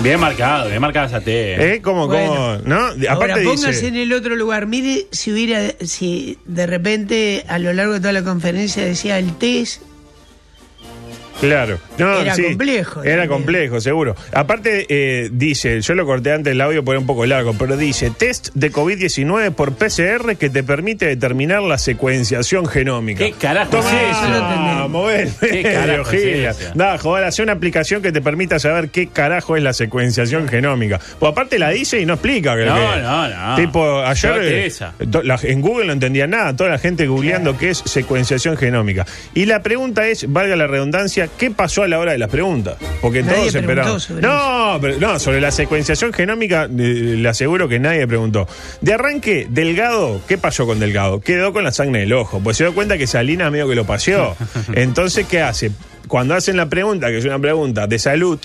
Bien 0.00 0.20
marcado, 0.20 0.68
bien 0.68 0.80
marcada 0.80 1.06
esa 1.06 1.20
T. 1.20 1.74
¿Eh? 1.74 1.82
¿Cómo, 1.82 2.06
Bueno. 2.06 2.28
cómo? 2.34 2.56
¿No? 2.64 2.76
Ahora 3.10 3.12
Aparte 3.12 3.42
póngase 3.42 3.68
dice... 3.72 3.88
en 3.88 3.96
el 3.96 4.12
otro 4.12 4.36
lugar. 4.36 4.66
Mire 4.66 5.06
si 5.10 5.32
hubiera, 5.32 5.74
si 5.80 6.38
de 6.44 6.66
repente 6.68 7.44
a 7.48 7.58
lo 7.58 7.72
largo 7.72 7.94
de 7.94 8.00
toda 8.00 8.12
la 8.12 8.22
conferencia 8.22 8.84
decía 8.84 9.18
el 9.18 9.36
test. 9.38 9.82
Claro. 11.40 11.78
No, 11.98 12.20
Era 12.20 12.34
sí, 12.34 12.42
complejo 12.42 13.02
Era 13.02 13.22
también. 13.22 13.28
complejo, 13.28 13.80
seguro. 13.80 14.16
Aparte, 14.32 14.86
eh, 14.88 15.28
dice, 15.32 15.80
yo 15.80 15.94
lo 15.94 16.04
corté 16.06 16.32
antes 16.32 16.52
el 16.52 16.60
audio 16.60 16.84
por 16.84 16.96
un 16.96 17.06
poco 17.06 17.26
largo, 17.26 17.54
pero 17.58 17.76
dice, 17.76 18.10
test 18.10 18.48
de 18.54 18.72
COVID-19 18.72 19.52
por 19.52 19.72
PCR 19.74 20.36
que 20.36 20.50
te 20.50 20.62
permite 20.62 21.06
determinar 21.06 21.62
la 21.62 21.78
secuenciación 21.78 22.66
genómica. 22.66 23.24
¿Qué 23.24 23.32
carajo 23.32 23.78
es 23.78 23.84
eso? 23.86 24.22
No 24.22 24.28
lo 24.30 24.36
entendí. 24.36 24.68
Vamos, 24.78 25.06
ven, 25.08 25.32
¿Qué 25.40 25.62
carajo 25.62 26.10
es 26.12 26.58
eso? 26.58 26.70
Da, 26.74 26.98
joder, 26.98 27.24
hace 27.24 27.42
una 27.42 27.52
aplicación 27.52 28.02
que 28.02 28.12
te 28.12 28.20
permita 28.20 28.58
saber 28.58 28.88
qué 28.90 29.06
carajo 29.08 29.56
es 29.56 29.62
la 29.62 29.72
secuenciación 29.72 30.48
genómica. 30.48 31.00
Pues 31.18 31.30
aparte 31.32 31.58
la 31.58 31.70
dice 31.70 32.00
y 32.00 32.06
no 32.06 32.14
explica. 32.14 32.56
No, 32.56 32.74
que- 32.74 33.00
no, 33.02 33.28
no. 33.28 33.56
Tipo, 33.56 34.00
ayer 34.00 34.32
eh, 34.42 34.72
la- 35.22 35.38
en 35.42 35.60
Google 35.60 35.86
no 35.86 35.92
entendía 35.92 36.26
nada, 36.26 36.54
toda 36.56 36.70
la 36.70 36.78
gente 36.78 37.06
googleando 37.06 37.56
qué 37.56 37.70
es 37.70 37.78
secuenciación 37.84 38.56
genómica. 38.56 39.06
Y 39.34 39.46
la 39.46 39.62
pregunta 39.62 40.06
es, 40.08 40.30
valga 40.32 40.56
la 40.56 40.66
redundancia, 40.66 41.27
¿qué 41.36 41.50
pasó 41.50 41.82
a 41.82 41.88
la 41.88 41.98
hora 41.98 42.12
de 42.12 42.18
las 42.18 42.30
preguntas? 42.30 42.76
Porque 43.00 43.22
Nadie 43.22 43.38
todos 43.38 43.54
esperaban. 43.54 44.00
sobre 44.00 44.22
No, 44.22 44.78
pero, 44.80 44.98
no, 44.98 45.18
sobre 45.18 45.40
la 45.40 45.50
secuenciación 45.50 46.12
genómica 46.12 46.64
eh, 46.64 46.68
le 46.68 47.28
aseguro 47.28 47.68
que 47.68 47.78
nadie 47.78 48.06
preguntó. 48.06 48.46
De 48.80 48.94
arranque, 48.94 49.46
Delgado, 49.50 50.20
¿qué 50.26 50.38
pasó 50.38 50.66
con 50.66 50.78
Delgado? 50.80 51.20
Quedó 51.20 51.52
con 51.52 51.64
la 51.64 51.72
sangre 51.72 52.00
del 52.00 52.12
ojo, 52.12 52.40
pues 52.40 52.56
se 52.56 52.64
dio 52.64 52.74
cuenta 52.74 52.98
que 52.98 53.06
Salinas 53.06 53.50
medio 53.50 53.68
que 53.68 53.74
lo 53.74 53.84
paseó. 53.86 54.36
Entonces, 54.74 55.26
¿qué 55.26 55.40
hace? 55.42 55.70
Cuando 56.06 56.34
hacen 56.34 56.56
la 56.56 56.68
pregunta, 56.68 57.08
que 57.08 57.18
es 57.18 57.24
una 57.24 57.38
pregunta 57.38 57.86
de 57.86 57.98
salud, 57.98 58.38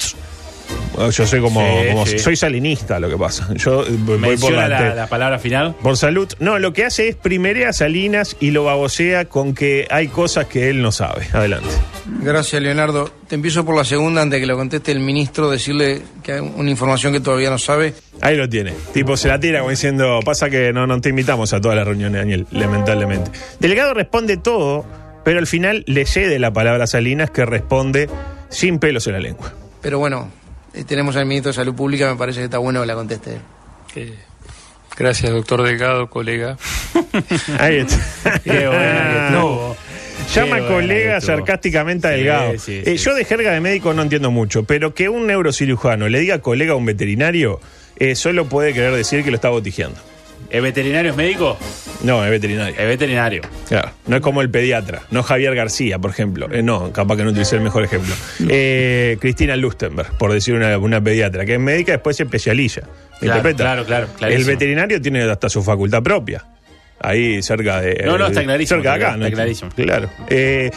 yo 1.11 1.25
soy 1.27 1.39
como, 1.41 1.59
Sí, 1.61 1.87
como- 1.89 2.05
sí. 2.05 2.19
soy 2.19 2.35
salinista 2.35 2.99
lo 2.99 3.09
que 3.09 3.17
pasa. 3.17 3.49
Yo 3.55 3.83
eh, 3.83 3.89
voy 3.97 4.37
por 4.37 4.51
la, 4.53 4.67
la, 4.67 4.95
la 4.95 5.07
palabra 5.07 5.39
final. 5.39 5.75
por 5.81 5.97
salud. 5.97 6.27
No, 6.39 6.59
lo 6.59 6.73
que 6.73 6.85
hace 6.85 7.07
es 7.09 7.15
primerea 7.15 7.69
a 7.69 7.73
Salinas 7.73 8.35
y 8.39 8.51
lo 8.51 8.63
babosea 8.65 9.25
con 9.25 9.53
que 9.53 9.87
hay 9.89 10.07
cosas 10.07 10.45
que 10.47 10.69
él 10.69 10.81
no 10.81 10.91
sabe. 10.91 11.27
Adelante. 11.33 11.69
Gracias, 12.21 12.61
Leonardo. 12.61 13.09
Te 13.27 13.35
empiezo 13.35 13.65
por 13.65 13.75
la 13.75 13.85
segunda, 13.85 14.21
antes 14.21 14.37
de 14.37 14.41
que 14.41 14.47
lo 14.47 14.55
conteste 14.57 14.91
el 14.91 14.99
ministro, 14.99 15.49
decirle 15.49 16.01
que 16.21 16.33
hay 16.33 16.39
una 16.39 16.69
información 16.69 17.13
que 17.13 17.19
todavía 17.19 17.49
no 17.49 17.57
sabe. 17.57 17.93
Ahí 18.21 18.35
lo 18.37 18.47
tiene. 18.47 18.73
Tipo, 18.93 19.17
se 19.17 19.27
la 19.27 19.39
tira 19.39 19.59
como 19.59 19.71
diciendo, 19.71 20.19
pasa 20.23 20.49
que 20.49 20.71
no, 20.73 20.85
no 20.87 20.99
te 21.01 21.09
invitamos 21.09 21.53
a 21.53 21.59
todas 21.61 21.75
las 21.77 21.87
reuniones, 21.87 22.21
Daniel, 22.21 22.45
lamentablemente. 22.51 23.31
Delegado 23.59 23.93
responde 23.93 24.37
todo, 24.37 24.85
pero 25.25 25.39
al 25.39 25.47
final 25.47 25.83
le 25.87 26.05
cede 26.05 26.39
la 26.39 26.51
palabra 26.53 26.83
a 26.83 26.87
Salinas 26.87 27.31
que 27.31 27.45
responde 27.45 28.09
sin 28.49 28.79
pelos 28.79 29.07
en 29.07 29.13
la 29.13 29.19
lengua. 29.19 29.53
Pero 29.81 29.99
bueno, 29.99 30.29
tenemos 30.87 31.15
al 31.15 31.25
ministro 31.25 31.51
de 31.51 31.55
Salud 31.55 31.75
Pública, 31.75 32.09
me 32.11 32.17
parece 32.17 32.39
que 32.39 32.45
está 32.45 32.57
bueno 32.57 32.81
que 32.81 32.87
la 32.87 32.95
conteste. 32.95 33.37
Eh, 33.95 34.15
gracias, 34.97 35.31
doctor 35.31 35.61
Delgado, 35.63 36.09
colega. 36.09 36.57
Ahí 37.59 37.77
está. 37.77 38.39
Qué 38.43 38.67
buena 38.67 39.09
que 39.11 39.35
estuvo. 39.35 39.77
Llama 40.33 40.57
Qué 40.61 40.67
colega 40.67 41.21
sarcásticamente 41.21 42.07
a 42.07 42.11
Sí, 42.11 42.17
Delgado. 42.17 42.57
sí, 42.59 42.81
Eh, 42.85 42.97
sí, 42.97 43.03
yo 43.03 43.13
de 43.13 43.25
jerga 43.25 43.51
de 43.51 43.59
médico 43.59 43.93
no 43.93 44.01
entiendo 44.03 44.31
mucho, 44.31 44.63
pero 44.63 44.93
que 44.93 45.09
un 45.09 45.27
neurocirujano 45.27 46.07
le 46.09 46.19
diga 46.19 46.39
colega 46.39 46.73
a 46.73 46.75
un 46.75 46.85
veterinario, 46.85 47.59
eh, 47.97 48.15
solo 48.15 48.45
puede 48.45 48.73
querer 48.73 48.93
decir 48.93 49.23
que 49.23 49.29
lo 49.31 49.35
está 49.35 49.49
botijeando. 49.49 49.99
¿El 50.53 50.61
veterinario 50.61 51.11
es 51.11 51.17
médico? 51.17 51.57
No, 52.03 52.23
es 52.23 52.29
veterinario. 52.29 52.75
Es 52.79 52.87
veterinario. 52.87 53.41
Claro, 53.67 53.89
no 54.07 54.15
es 54.17 54.21
como 54.21 54.41
el 54.41 54.49
pediatra, 54.49 55.01
no 55.09 55.23
Javier 55.23 55.55
García, 55.55 55.97
por 55.99 56.11
ejemplo. 56.11 56.47
Eh, 56.51 56.61
no, 56.61 56.93
capaz 56.93 57.17
que 57.17 57.23
no 57.23 57.31
utilicé 57.31 57.55
el 57.55 57.61
mejor 57.63 57.83
ejemplo. 57.83 58.13
Eh, 58.47 59.17
Cristina 59.19 59.55
Lustenberg, 59.55 60.15
por 60.17 60.31
decir 60.31 60.53
una, 60.53 60.77
una 60.77 61.01
pediatra, 61.03 61.43
que 61.45 61.55
es 61.55 61.59
médica, 61.59 61.93
después 61.93 62.15
se 62.15 62.23
especializa. 62.23 62.81
¿Me 62.81 63.27
Claro, 63.27 63.37
interpreta? 63.39 63.83
claro, 63.85 64.07
claro, 64.15 64.33
El 64.33 64.43
veterinario 64.45 65.01
tiene 65.01 65.23
hasta 65.23 65.49
su 65.49 65.63
facultad 65.63 66.03
propia. 66.03 66.45
Ahí 66.99 67.41
cerca 67.41 67.81
de. 67.81 68.03
No, 68.05 68.17
no, 68.17 68.27
está 68.27 68.43
clarísimo, 68.43 68.77
Cerca 68.81 68.97
de 68.97 69.03
acá, 69.03 69.13
está 69.15 69.29
¿no? 69.29 69.35
clarísimo. 69.35 69.71
Claro. 69.75 70.09
Eh, 70.29 70.71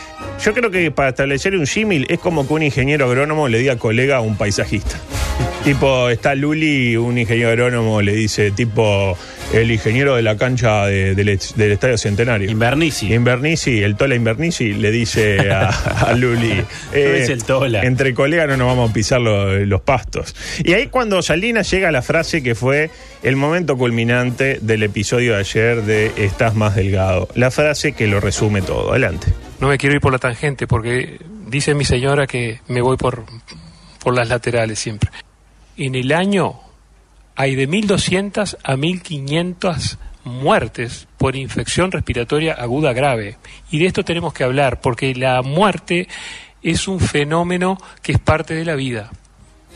yo 0.45 0.55
creo 0.55 0.71
que 0.73 0.91
para 0.91 1.11
establecer 1.11 1.55
un 1.55 1.67
símil 1.69 2.05
es 2.09 2.19
como 2.19 2.49
que 2.49 2.55
un 2.55 2.63
ingeniero 2.65 3.05
agrónomo 3.07 3.47
le 3.47 3.59
diga 3.59 3.77
colega 3.77 4.17
a 4.17 4.21
un 4.23 4.37
paisajista. 4.37 4.97
tipo, 5.65 6.09
está 6.09 6.35
Luli, 6.35 6.97
un 6.97 7.17
ingeniero 7.19 7.51
agrónomo 7.51 8.03
le 8.03 8.13
dice, 8.13 8.51
tipo, 8.51 9.17
el 9.53 9.71
ingeniero 9.71 10.17
de 10.17 10.23
la 10.23 10.37
cancha 10.37 10.87
de- 10.87 11.15
del, 11.15 11.29
Estadio 11.29 11.97
Centenario. 11.99 12.51
Invernici. 12.51 13.13
Invernici, 13.13 13.83
el 13.83 13.97
Tola 13.97 14.15
Invernici, 14.15 14.73
le 14.75 14.91
dice 14.91 15.51
a, 15.51 15.69
a 15.69 16.13
Luli. 16.15 16.53
eh, 16.93 17.21
es 17.23 17.29
el 17.29 17.45
Tola. 17.45 17.83
Entre 17.83 18.13
colegas 18.15 18.49
no 18.49 18.57
nos 18.57 18.67
vamos 18.69 18.91
a 18.91 18.93
pisar 18.93 19.21
lo- 19.21 19.57
los 19.65 19.81
pastos. 19.81 20.35
Y 20.65 20.73
ahí 20.75 20.89
cuando 20.89 21.23
Salinas 21.23 21.71
llega 21.71 21.89
a 21.89 21.93
la 21.93 22.03
frase 22.03 22.43
que 22.43 22.55
fue 22.55 22.91
el 23.23 23.37
momento 23.37 23.77
culminante 23.77 24.59
del 24.61 24.83
episodio 24.83 25.35
de 25.35 25.41
ayer 25.41 25.83
de 25.83 26.13
Estás 26.17 26.55
más 26.55 26.75
delgado. 26.75 27.29
La 27.35 27.51
frase 27.51 27.93
que 27.93 28.07
lo 28.07 28.21
resume 28.21 28.63
todo. 28.63 28.91
Adelante. 28.91 29.29
No 29.61 29.69
me 29.69 29.79
quiero 29.79 29.95
ir 29.95 30.01
por 30.01 30.13
la 30.13 30.19
tangente 30.19 30.67
porque 30.67 31.19
dice 31.49 31.75
mi 31.75 31.85
señora 31.85 32.27
que 32.27 32.61
me 32.69 32.81
voy 32.83 32.97
por, 32.97 33.25
por 34.03 34.15
las 34.15 34.29
laterales 34.29 34.79
siempre. 34.79 35.11
En 35.79 35.95
el 35.95 36.13
año 36.13 36.55
hay 37.37 37.55
de 37.55 37.69
1.200 37.69 38.57
a 38.65 38.77
1.500 38.77 39.99
muertes 40.25 41.07
por 41.19 41.37
infección 41.37 41.93
respiratoria 41.93 42.55
aguda 42.55 42.93
grave. 42.93 43.37
Y 43.71 43.79
de 43.79 43.87
esto 43.87 44.05
tenemos 44.05 44.33
que 44.33 44.45
hablar 44.45 44.81
porque 44.81 45.15
la 45.15 45.43
muerte 45.43 46.09
es 46.63 46.89
un 46.89 46.99
fenómeno 46.99 47.79
que 48.03 48.13
es 48.13 48.19
parte 48.19 48.55
de 48.55 48.65
la 48.65 48.75
vida. 48.75 49.11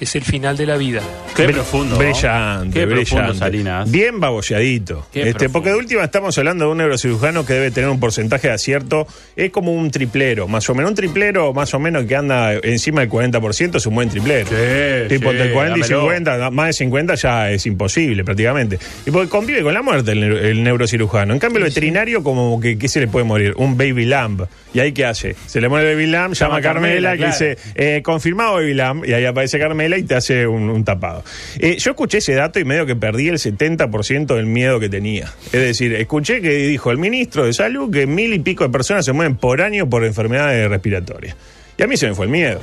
Es 0.01 0.17
el 0.17 0.23
final 0.23 0.57
de 0.57 0.65
la 0.65 0.77
vida. 0.79 1.03
Qué 1.37 1.45
profundo. 1.51 1.99
Brillante, 1.99 2.79
Qué 2.81 2.87
brillante. 2.87 3.11
profundo, 3.11 3.35
Salinas. 3.35 3.91
Bien 3.91 4.19
baboseadito. 4.19 5.07
Este, 5.13 5.31
profundo. 5.33 5.53
porque 5.53 5.69
de 5.71 5.77
última 5.77 6.05
estamos 6.05 6.37
hablando 6.39 6.65
de 6.65 6.71
un 6.73 6.79
neurocirujano 6.79 7.45
que 7.45 7.53
debe 7.53 7.71
tener 7.71 7.91
un 7.91 8.01
porcentaje 8.01 8.49
de 8.49 8.55
acierto. 8.55 9.07
Es 9.37 9.51
como 9.51 9.73
un 9.75 9.91
triplero, 9.91 10.49
más 10.49 10.69
o 10.71 10.75
menos. 10.75 10.91
Un 10.91 10.97
triplero, 10.97 11.53
más 11.53 11.75
o 11.75 11.79
menos, 11.79 12.07
que 12.07 12.17
anda 12.17 12.55
encima 12.55 13.01
del 13.03 13.11
40%, 13.11 13.77
es 13.77 13.87
un 13.87 13.95
buen 13.95 14.09
triplero. 14.09 14.49
Sí, 14.49 15.09
tipo, 15.09 15.31
sí, 15.31 15.37
entre 15.37 15.53
40 15.53 15.79
y 15.79 15.81
dámelo. 15.83 16.01
50, 16.01 16.51
más 16.51 16.67
de 16.69 16.73
50 16.73 17.15
ya 17.17 17.51
es 17.51 17.67
imposible 17.67 18.25
prácticamente. 18.25 18.79
Y 19.07 19.11
porque 19.11 19.29
convive 19.29 19.63
con 19.63 19.75
la 19.75 19.83
muerte 19.83 20.13
el, 20.13 20.21
neuro- 20.21 20.39
el 20.39 20.63
neurocirujano. 20.63 21.35
En 21.35 21.39
cambio, 21.41 21.59
el 21.59 21.65
veterinario, 21.65 22.23
como 22.23 22.59
que 22.59 22.79
¿qué 22.79 22.89
se 22.89 23.01
le 23.01 23.09
puede 23.09 23.25
morir? 23.27 23.53
Un 23.59 23.77
baby 23.77 24.07
lamb. 24.07 24.47
¿Y 24.73 24.81
ahí 24.81 24.93
qué 24.93 25.05
hace? 25.05 25.37
Se 25.47 25.61
le 25.61 25.69
muere 25.69 25.91
el 25.91 25.97
baby 25.97 26.07
lamb, 26.07 26.33
llama 26.35 26.57
a 26.57 26.61
Carmela, 26.63 27.11
Carmela, 27.11 27.13
que 27.13 27.37
claro. 27.39 27.55
dice, 27.57 27.59
eh, 27.75 28.03
confirmado 28.03 28.55
baby 28.55 28.73
lamb, 28.75 29.05
y 29.05 29.13
ahí 29.13 29.25
aparece 29.25 29.59
Carmela 29.59 29.90
y 29.99 30.03
te 30.03 30.15
hace 30.15 30.47
un, 30.47 30.85
tapado. 30.85 31.25
Eh, 31.59 31.77
yo 31.79 31.91
escuché 31.91 32.19
ese 32.19 32.35
dato 32.35 32.59
y 32.59 32.65
medio 32.65 32.87
que 32.87 32.97
perdí 32.97 33.29
el 33.29 33.39
70% 33.39 34.35
del 34.35 34.47
miedo 34.47 34.81
que 34.81 34.89
tenía. 34.89 35.33
Es 35.47 35.61
decir, 35.61 35.95
escuché 35.95 36.41
que 36.41 36.51
dijo 36.51 36.91
el 36.91 36.99
ministro 36.99 37.45
de 37.45 37.53
Salud 37.53 37.91
que 37.91 38.07
mil 38.07 38.33
y 38.33 38.39
pico 38.39 38.65
de 38.65 38.71
personas 38.71 39.05
se 39.05 39.13
mueren 39.13 39.37
por 39.37 39.63
año 39.63 39.89
por 39.89 40.05
enfermedades 40.05 40.69
respiratorias. 40.69 41.37
Y 41.77 41.83
a 41.83 41.87
mí 41.87 41.97
se 41.97 42.09
me 42.09 42.15
fue 42.15 42.27
el 42.27 42.31
miedo. 42.31 42.61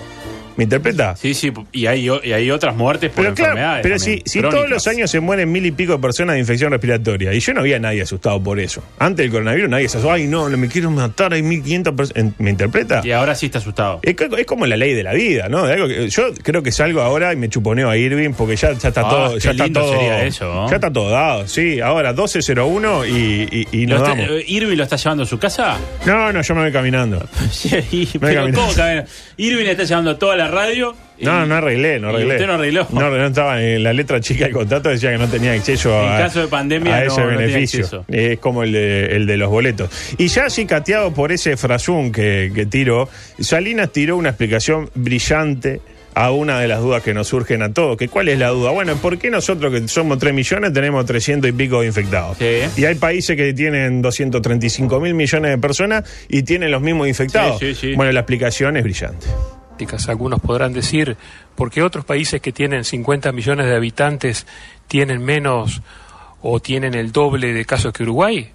¿Me 0.58 0.63
interpreta? 0.65 1.15
Sí, 1.15 1.34
sí, 1.34 1.52
y 1.72 1.86
hay, 1.86 2.10
y 2.24 2.32
hay 2.34 2.52
otras 2.52 2.76
muertes 2.76 3.12
por 3.12 3.24
Pero 3.24 3.36
claro, 3.36 3.52
enfermedades. 3.52 3.84
pero 3.84 3.98
también, 3.98 4.22
si, 4.26 4.30
si 4.30 4.41
todos 4.41 4.70
los 4.70 4.88
años 4.88 5.10
se 5.10 5.20
mueren 5.20 5.52
mil 5.52 5.65
y 5.65 5.72
pico 5.72 5.93
de 5.93 6.00
personas 6.00 6.34
de 6.34 6.39
infección 6.39 6.72
respiratoria, 6.72 7.34
y 7.34 7.39
yo 7.39 7.54
no 7.54 7.62
había 7.62 7.80
nadie 7.80 8.02
asustado 8.02 8.41
por 8.43 8.60
eso. 8.60 8.84
Antes 9.00 9.24
del 9.24 9.32
coronavirus 9.32 9.70
nadie 9.70 9.88
se 9.88 9.98
asustó, 9.98 10.12
ay 10.13 10.28
no, 10.28 10.50
me 10.50 10.67
quiero 10.67 10.91
matar, 10.91 11.34
hay 11.34 11.43
1500 11.43 11.93
personas. 11.93 12.34
¿Me 12.39 12.50
interpreta? 12.50 13.02
Y 13.04 13.12
ahora 13.12 13.36
sí 13.36 13.46
está 13.48 13.60
asustado. 13.60 14.00
Es, 14.02 14.15
es 14.38 14.46
como 14.46 14.65
la 14.65 14.76
ley 14.78 14.93
de 14.93 15.04
la 15.04 15.13
vida, 15.13 15.48
¿no? 15.50 15.65
De 15.65 15.74
algo 15.74 15.88
que- 15.88 16.10
yo 16.10 16.34
creo 16.43 16.63
que 16.63 16.72
salgo 16.72 17.02
ahora 17.02 17.32
y 17.34 17.36
me 17.36 17.48
chuponeo 17.50 17.89
a 17.89 17.96
Irving 17.98 18.32
porque 18.34 18.56
ya, 18.56 18.74
ya 18.74 18.88
está 18.89 19.02
Ah, 19.02 19.10
todo. 19.10 19.38
Ya 19.38 19.52
está 19.52 19.70
todo 19.72 19.91
sería 19.93 20.26
eso, 20.26 20.46
¿no? 20.54 20.70
Ya 20.70 20.76
está 20.76 20.91
todo 20.91 21.10
dado, 21.12 21.48
sí. 21.48 21.80
Ahora 21.80 22.13
12.01 22.13 23.06
y, 23.08 23.67
y, 23.72 23.82
y 23.84 23.86
¿Lo 23.88 24.00
nos 24.00 24.08
vamos. 24.10 24.26
eh, 24.30 24.43
¿Irving 24.48 24.78
lo 24.78 24.84
está 24.84 24.96
llevando 24.96 25.24
a 25.24 25.26
su 25.28 25.38
casa? 25.38 25.78
No, 26.06 26.32
no, 26.34 26.41
yo 26.41 26.56
me 26.56 26.62
voy 26.63 26.72
caminando. 26.72 27.28
Sí, 27.52 28.08
pero 28.20 28.34
caminando. 28.34 28.60
¿cómo 28.62 28.74
camina? 28.74 29.06
Irving 29.38 29.65
le 29.65 29.72
está 29.72 29.84
llevando 29.84 30.17
toda 30.17 30.36
la 30.36 30.46
radio. 30.47 30.95
No, 31.19 31.45
no 31.45 31.55
arreglé, 31.55 31.99
no 31.99 32.10
arreglé. 32.10 32.36
usted 32.36 32.47
no 32.47 32.53
arregló. 32.53 32.88
No, 32.91 33.10
no 33.10 33.25
estaba 33.25 33.63
en 33.63 33.83
la 33.83 33.91
letra 33.93 34.19
chica 34.19 34.45
del 34.45 34.53
contrato, 34.53 34.89
decía 34.89 35.12
que 35.12 35.17
no 35.17 35.27
tenía 35.27 35.53
acceso 35.53 35.89
En 36.03 36.12
a, 36.13 36.17
caso 36.19 36.41
de 36.41 36.47
pandemia 36.47 36.95
a 36.95 37.03
ese 37.05 37.21
no 37.21 37.27
beneficio. 37.27 38.05
es 38.07 38.39
como 38.39 38.63
el 38.63 38.71
de, 38.71 39.15
el 39.15 39.25
de 39.25 39.38
los 39.38 39.49
boletos. 39.49 39.89
Y 40.17 40.27
ya 40.27 40.45
así 40.45 40.65
cateado 40.65 41.13
por 41.13 41.31
ese 41.31 41.57
frasún 41.57 42.12
que, 42.12 42.51
que 42.53 42.65
tiró, 42.65 43.10
Salinas 43.39 43.91
tiró 43.91 44.15
una 44.15 44.29
explicación 44.29 44.89
brillante 44.93 45.81
a 46.17 46.31
una 46.31 46.60
de 46.60 46.67
las 46.67 46.81
dudas 46.81 47.03
que 47.03 47.13
nos 47.13 47.27
surgen 47.27 47.62
a 47.62 47.71
todos. 47.73 47.95
Que 47.95 48.07
¿Cuál 48.07 48.29
es 48.29 48.39
la 48.39 48.49
duda? 48.49 48.71
Bueno, 48.71 48.95
¿por 48.95 49.19
qué 49.19 49.29
nosotros 49.29 49.71
que 49.71 49.88
somos 49.88 50.17
3 50.17 50.33
millones 50.33 50.73
tenemos 50.73 51.05
300 51.05 51.47
y 51.47 51.53
pico 51.53 51.81
de 51.81 51.88
infectados? 51.88 52.38
Y 52.75 52.86
hay 52.86 52.95
países 52.95 53.36
que 53.36 53.53
tienen 53.53 54.01
235 54.01 54.99
mil 54.99 55.13
millones 55.13 55.51
de 55.51 55.57
personas 55.60 56.03
y 56.27 56.41
tienen 56.41 56.71
los 56.71 56.81
mismos 56.81 57.07
infectados. 57.07 57.60
Sí, 57.60 57.75
sí, 57.75 57.89
sí. 57.89 57.95
Bueno, 57.95 58.12
la 58.12 58.21
explicación 58.21 58.77
es 58.77 58.83
brillante. 58.83 59.27
Algunos 60.08 60.40
podrán 60.40 60.74
decir, 60.74 61.18
porque 61.56 61.84
otros 61.84 62.06
países 62.06 62.42
que 62.42 62.52
tienen 62.52 62.84
50 62.84 63.32
millones 63.32 63.68
de 63.68 63.76
habitantes 63.76 64.48
tienen 64.88 65.24
menos 65.24 65.82
o 66.42 66.60
tienen 66.60 66.94
el 66.94 67.12
doble 67.12 67.54
de 67.54 67.66
casos 67.66 67.94
que 67.94 68.04
Uruguay. 68.04 68.52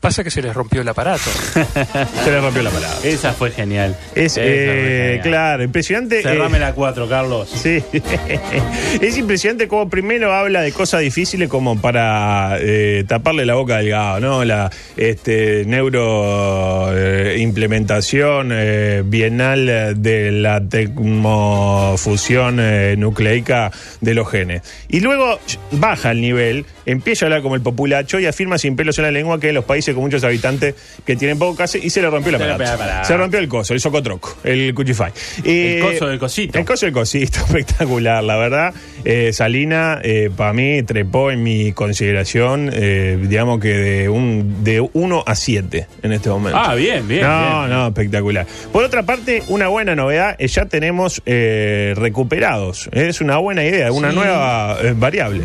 Pasa 0.00 0.22
que 0.22 0.30
se 0.30 0.42
les 0.42 0.54
rompió 0.54 0.82
el 0.82 0.88
aparato. 0.88 1.30
Se 2.24 2.30
le 2.30 2.40
rompió 2.40 2.62
la 2.62 2.70
palabra. 2.70 2.96
Esa 3.02 3.32
fue 3.32 3.50
genial. 3.50 3.96
Es, 4.14 4.32
Esa 4.32 4.40
eh, 4.44 4.64
fue 4.64 4.74
genial. 4.74 5.20
claro, 5.22 5.62
impresionante. 5.62 6.22
Cerrame 6.22 6.58
eh, 6.58 6.60
la 6.60 6.72
4, 6.72 7.08
Carlos. 7.08 7.48
Sí, 7.48 7.82
es 9.00 9.16
impresionante 9.16 9.68
como 9.68 9.88
primero 9.88 10.32
habla 10.32 10.62
de 10.62 10.72
cosas 10.72 11.00
difíciles 11.00 11.48
como 11.48 11.80
para 11.80 12.58
eh, 12.60 13.04
taparle 13.06 13.46
la 13.46 13.54
boca 13.54 13.78
al 13.78 13.88
gado, 13.88 14.20
¿no? 14.20 14.44
La 14.44 14.70
este, 14.96 15.64
neuro 15.66 16.92
eh, 16.96 17.36
eh, 17.38 19.02
bienal 19.04 20.02
de 20.02 20.32
la 20.32 20.60
tecmofusión 20.68 22.58
eh, 22.60 22.94
nucleica 22.98 23.70
de 24.00 24.14
los 24.14 24.30
genes. 24.30 24.62
Y 24.88 25.00
luego 25.00 25.38
baja 25.72 26.10
el 26.12 26.20
nivel, 26.20 26.66
empieza 26.84 27.24
a 27.24 27.26
hablar 27.26 27.42
como 27.42 27.54
el 27.54 27.62
populacho 27.62 28.20
y 28.20 28.26
afirma 28.26 28.58
sin 28.58 28.76
pelos 28.76 28.98
en 28.98 29.04
la 29.04 29.10
lengua 29.10 29.40
que 29.40 29.52
los 29.52 29.64
países 29.64 29.85
con 29.94 30.02
muchos 30.04 30.22
habitantes 30.24 30.74
que 31.04 31.16
tienen 31.16 31.38
poco 31.38 31.56
caso 31.56 31.78
y 31.78 31.90
se 31.90 32.00
le 32.02 32.10
rompió 32.10 32.32
la 32.32 32.38
palabra. 32.38 33.04
Se 33.04 33.16
rompió 33.16 33.38
el 33.38 33.48
coso, 33.48 33.74
el 33.74 33.80
socotroco, 33.80 34.36
el 34.44 34.74
cuchify. 34.74 35.10
Eh, 35.44 35.78
El 35.78 35.92
coso 35.92 36.06
del 36.08 36.18
cosito. 36.18 36.58
El 36.58 36.64
coso 36.64 36.86
del 36.86 36.92
cosito, 36.94 37.38
espectacular, 37.46 38.22
la 38.24 38.36
verdad. 38.36 38.74
Eh, 39.04 39.32
Salina, 39.32 40.00
para 40.36 40.52
mí, 40.52 40.82
trepó 40.82 41.30
en 41.30 41.42
mi 41.42 41.72
consideración, 41.72 42.70
eh, 42.72 43.18
digamos 43.28 43.60
que 43.60 43.68
de 43.74 44.08
un 44.08 44.64
de 44.64 44.80
1 44.92 45.24
a 45.26 45.34
7 45.34 45.86
en 46.02 46.12
este 46.12 46.28
momento. 46.28 46.58
Ah, 46.58 46.74
bien, 46.74 47.06
bien, 47.06 47.22
No, 47.22 47.60
bien. 47.60 47.70
no, 47.70 47.86
espectacular. 47.88 48.46
Por 48.72 48.84
otra 48.84 49.02
parte, 49.04 49.42
una 49.48 49.68
buena 49.68 49.94
novedad, 49.94 50.36
ya 50.38 50.66
tenemos 50.66 51.22
eh, 51.26 51.94
recuperados. 51.96 52.88
Es 52.92 53.20
una 53.20 53.36
buena 53.38 53.64
idea, 53.64 53.92
una 53.92 54.10
Sí. 54.10 54.16
nueva 54.16 54.78
eh, 54.82 54.94
variable. 54.96 55.44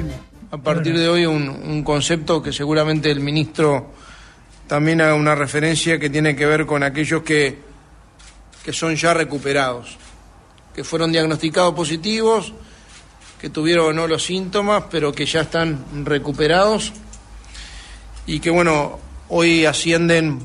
A 0.51 0.58
partir 0.58 0.97
de 0.97 1.08
hoy 1.08 1.25
un, 1.25 1.47
un 1.49 1.84
concepto 1.84 2.41
que 2.41 2.51
seguramente 2.51 3.10
el 3.12 3.19
ministro 3.21 3.91
también 4.72 5.02
haga 5.02 5.16
una 5.16 5.36
referencia 5.36 6.00
que 6.00 6.10
tiene 6.10 6.34
que 6.34 6.46
ver 6.46 6.66
con 6.66 6.82
aquellos 6.82 7.24
que, 7.24 7.58
que 8.64 8.72
son 8.72 8.96
ya 8.96 9.14
recuperados, 9.14 9.98
que 10.74 10.86
fueron 10.86 11.12
diagnosticados 11.12 11.74
positivos, 11.76 12.54
que 13.42 13.50
tuvieron 13.50 13.88
o 13.88 13.92
no 13.92 14.08
los 14.08 14.24
síntomas, 14.24 14.86
pero 14.90 15.12
que 15.12 15.26
ya 15.26 15.42
están 15.42 16.06
recuperados 16.06 16.94
y 18.26 18.40
que 18.40 18.50
bueno, 18.50 18.98
hoy 19.28 19.66
ascienden 19.66 20.40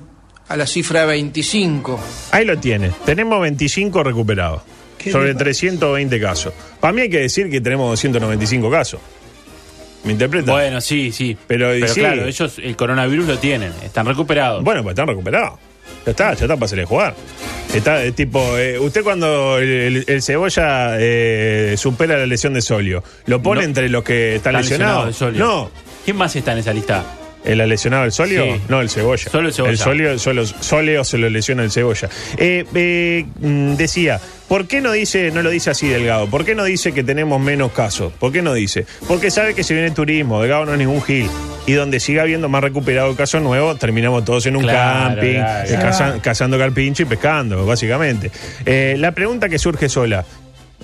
a 0.49 0.57
la 0.57 0.67
cifra 0.67 1.03
de 1.03 1.07
25. 1.07 2.01
Ahí 2.33 2.45
lo 2.45 2.59
tiene. 2.59 2.91
Tenemos 3.05 3.41
25 3.41 4.03
recuperados. 4.03 4.63
¿Qué 4.99 5.13
Sobre 5.13 5.29
le 5.29 5.35
pa- 5.35 5.39
320 5.45 6.21
casos. 6.21 6.53
Para 6.81 6.93
mí 6.93 7.03
hay 7.03 7.11
que 7.11 7.21
decir 7.21 7.49
que 7.49 7.61
tenemos 7.61 7.91
295 7.91 8.69
casos. 8.73 9.01
¿Me 10.07 10.13
interpreta? 10.13 10.53
Bueno, 10.53 10.81
sí, 10.81 11.13
sí. 11.13 11.37
Pero, 11.47 11.73
sí. 11.89 12.01
claro, 12.01 12.27
ellos 12.27 12.59
el 12.63 12.77
coronavirus 12.77 13.27
lo 13.27 13.39
tienen, 13.39 13.73
están 13.85 14.07
recuperados. 14.07 14.63
Bueno, 14.65 14.83
pues 14.83 14.93
están 14.95 15.09
recuperados. 15.09 15.59
Ya 16.05 16.11
está, 16.13 16.35
ya 16.35 16.45
está 16.45 16.55
para 16.55 16.65
hacerle 16.67 16.85
jugar. 16.85 17.15
Está 17.75 18.03
eh, 18.05 18.13
tipo, 18.13 18.57
eh, 18.57 18.79
usted 18.79 19.03
cuando 19.03 19.59
el, 19.59 19.69
el- 19.69 20.05
el 20.07 20.23
cebolla 20.23 20.97
eh, 21.01 21.75
supera 21.77 22.17
la 22.17 22.27
lesión 22.27 22.55
de 22.55 22.63
Solio, 22.63 23.03
¿lo 23.27 23.43
pone 23.43 23.63
No. 23.63 23.67
entre 23.67 23.89
los 23.89 24.05
que 24.05 24.37
están 24.37 24.55
Está 24.55 24.63
lesionados? 24.63 25.07
lesionado 25.09 25.33
Solio. 25.33 25.45
No. 25.45 25.71
¿Quién 26.05 26.17
más 26.17 26.35
está 26.37 26.53
en 26.53 26.59
esa 26.59 26.73
lista? 26.73 27.05
¿El 27.47 27.67
lesionado 27.69 28.05
el 28.05 28.13
Solio? 28.13 28.45
Sí. 28.45 28.61
No, 28.69 28.81
el 28.81 28.91
Cebolla. 28.91 29.31
Solo 29.31 29.49
el 29.49 29.55
Cebolla. 29.55 29.77
Solio, 29.77 30.19
solo, 30.19 30.45
Solio 30.47 31.05
se 31.05 31.17
lo 31.19 31.31
lesiona 31.31 31.63
el 31.63 31.71
Cebolla. 31.71 32.09
Eh, 32.37 32.65
eh, 32.75 33.25
mm, 33.41 33.75
decía, 33.77 34.21
¿por 34.49 34.67
qué 34.67 34.81
no 34.81 34.93
dice, 34.93 35.31
no 35.31 35.43
lo 35.43 35.51
dice 35.51 35.71
así 35.71 35.89
Delgado? 35.89 36.27
¿Por 36.29 36.45
qué 36.45 36.55
no 36.55 36.65
dice 36.65 36.93
que 36.93 37.05
tenemos 37.05 37.41
menos 37.41 37.73
casos? 37.73 38.13
¿Por 38.19 38.33
qué 38.33 38.43
no 38.43 38.53
dice? 38.53 38.85
Porque 39.07 39.31
sabe 39.31 39.55
que 39.55 39.63
se 39.63 39.75
viene 39.75 39.93
turismo, 39.93 40.41
Delgado 40.41 40.67
no 40.67 40.73
es 40.73 40.79
ningún 40.79 41.03
gil. 41.03 41.29
Y 41.69 41.73
donde 41.73 41.99
siga 42.01 42.23
habiendo 42.23 42.49
más 42.49 42.63
recuperado 42.63 43.15
casos 43.17 43.43
nuevos, 43.43 43.79
terminamos 43.79 44.25
todos 44.25 44.47
en 44.47 44.57
un 44.57 44.63
Claro, 44.63 45.15
camping, 45.17 45.35
claro. 45.35 45.69
eh, 45.69 45.79
caza- 45.81 46.21
cazando 46.23 46.59
carpincho 46.59 47.03
y 47.05 47.07
pescando, 47.07 47.65
básicamente. 47.67 48.31
La 48.99 49.13
pregunta 49.13 49.49
que 49.49 49.59
surge 49.59 49.89
sola, 49.89 50.25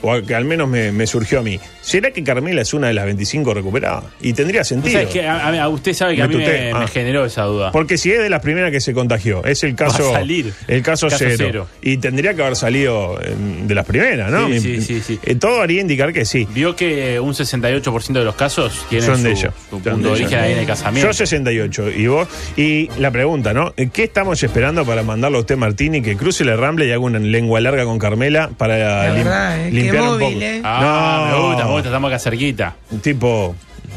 o 0.00 0.20
que 0.22 0.34
al 0.34 0.44
menos 0.44 0.68
me, 0.68 0.90
me 0.92 1.06
surgió 1.06 1.40
a 1.40 1.42
mí, 1.42 1.60
¿será 1.80 2.10
que 2.10 2.24
Carmela 2.24 2.62
es 2.62 2.72
una 2.74 2.88
de 2.88 2.94
las 2.94 3.04
25 3.04 3.54
recuperadas? 3.54 4.04
Y 4.20 4.32
tendría 4.32 4.64
sentido. 4.64 5.00
que 5.08 5.26
a, 5.26 5.48
a- 5.48 5.62
a 5.62 5.68
usted 5.68 5.92
sabe 5.92 6.16
que 6.16 6.22
a 6.22 6.28
Me 6.28 6.36
mí 6.36 6.44
me, 6.44 6.72
Ah. 6.72 6.86
generó 6.88 7.24
esa 7.24 7.42
duda. 7.44 7.70
Porque 7.72 7.98
si 7.98 8.10
es 8.12 8.18
de 8.22 8.30
las 8.30 8.40
primeras 8.40 8.70
que 8.70 8.80
se 8.80 8.94
contagió, 8.94 9.44
es 9.44 9.62
el 9.64 9.74
caso. 9.74 10.04
Va 10.04 10.10
a 10.10 10.20
salir. 10.20 10.52
El 10.68 10.82
caso, 10.82 11.08
Caso 11.08 11.18
cero. 11.18 11.34
cero. 11.38 11.68
Y 11.82 11.98
tendría 11.98 12.34
que 12.34 12.42
haber 12.42 12.56
salido 12.56 13.20
eh, 13.22 13.34
de 13.66 13.74
las 13.74 13.84
primeras, 13.86 14.30
¿no? 14.30 14.46
Sí, 14.48 14.52
Mi- 14.54 14.60
sí, 14.60 14.80
sí, 14.82 15.00
sí. 15.00 15.20
eh, 15.22 15.34
todo 15.34 15.60
haría 15.60 15.80
indicar 15.80 16.12
que 16.12 16.24
sí. 16.24 16.46
Vio 16.52 16.74
que 16.76 17.20
un 17.20 17.34
68% 17.34 18.12
de 18.20 18.24
los 18.24 18.34
casos 18.34 18.86
tienen 18.88 19.06
Son 19.06 19.16
su, 19.18 19.22
de 19.24 19.30
ellos. 19.30 19.54
su 19.68 19.70
Son 19.76 19.82
punto 19.82 19.90
de 19.94 20.02
de 20.04 20.10
origen 20.10 20.28
ellos. 20.28 20.42
ahí 20.44 20.52
en 20.52 20.58
el 20.58 20.66
casamiento. 20.66 21.08
Yo 21.08 21.12
68 21.12 21.90
y 21.90 22.06
vos. 22.06 22.28
Y 22.56 22.88
la 22.98 23.10
pregunta, 23.10 23.52
¿no? 23.52 23.72
¿Qué 23.92 24.04
estamos 24.04 24.42
esperando 24.42 24.84
para 24.84 25.02
mandarlo 25.02 25.38
a 25.38 25.40
usted, 25.42 25.56
Martini, 25.56 26.02
que 26.02 26.16
cruce 26.16 26.44
la 26.44 26.56
rambla 26.56 26.84
y 26.84 26.90
haga 26.90 27.00
una 27.00 27.18
lengua 27.18 27.60
larga 27.60 27.84
con 27.84 27.98
Carmela 27.98 28.50
para 28.56 28.78
La 29.08 29.10
lim- 29.14 29.24
verdad, 29.24 29.66
eh, 29.66 29.70
limpiar 29.82 30.02
un 30.02 30.08
móvil, 30.10 30.32
poco? 30.34 30.44
eh. 30.44 30.60
Ah, 30.64 31.28
No. 31.30 31.36
me 31.38 31.46
gusta, 31.48 31.64
me 31.64 31.70
gusta, 31.72 31.88
estamos 31.88 32.08
acá 32.08 32.18
cerquita. 32.18 32.74
Tipo. 33.02 33.54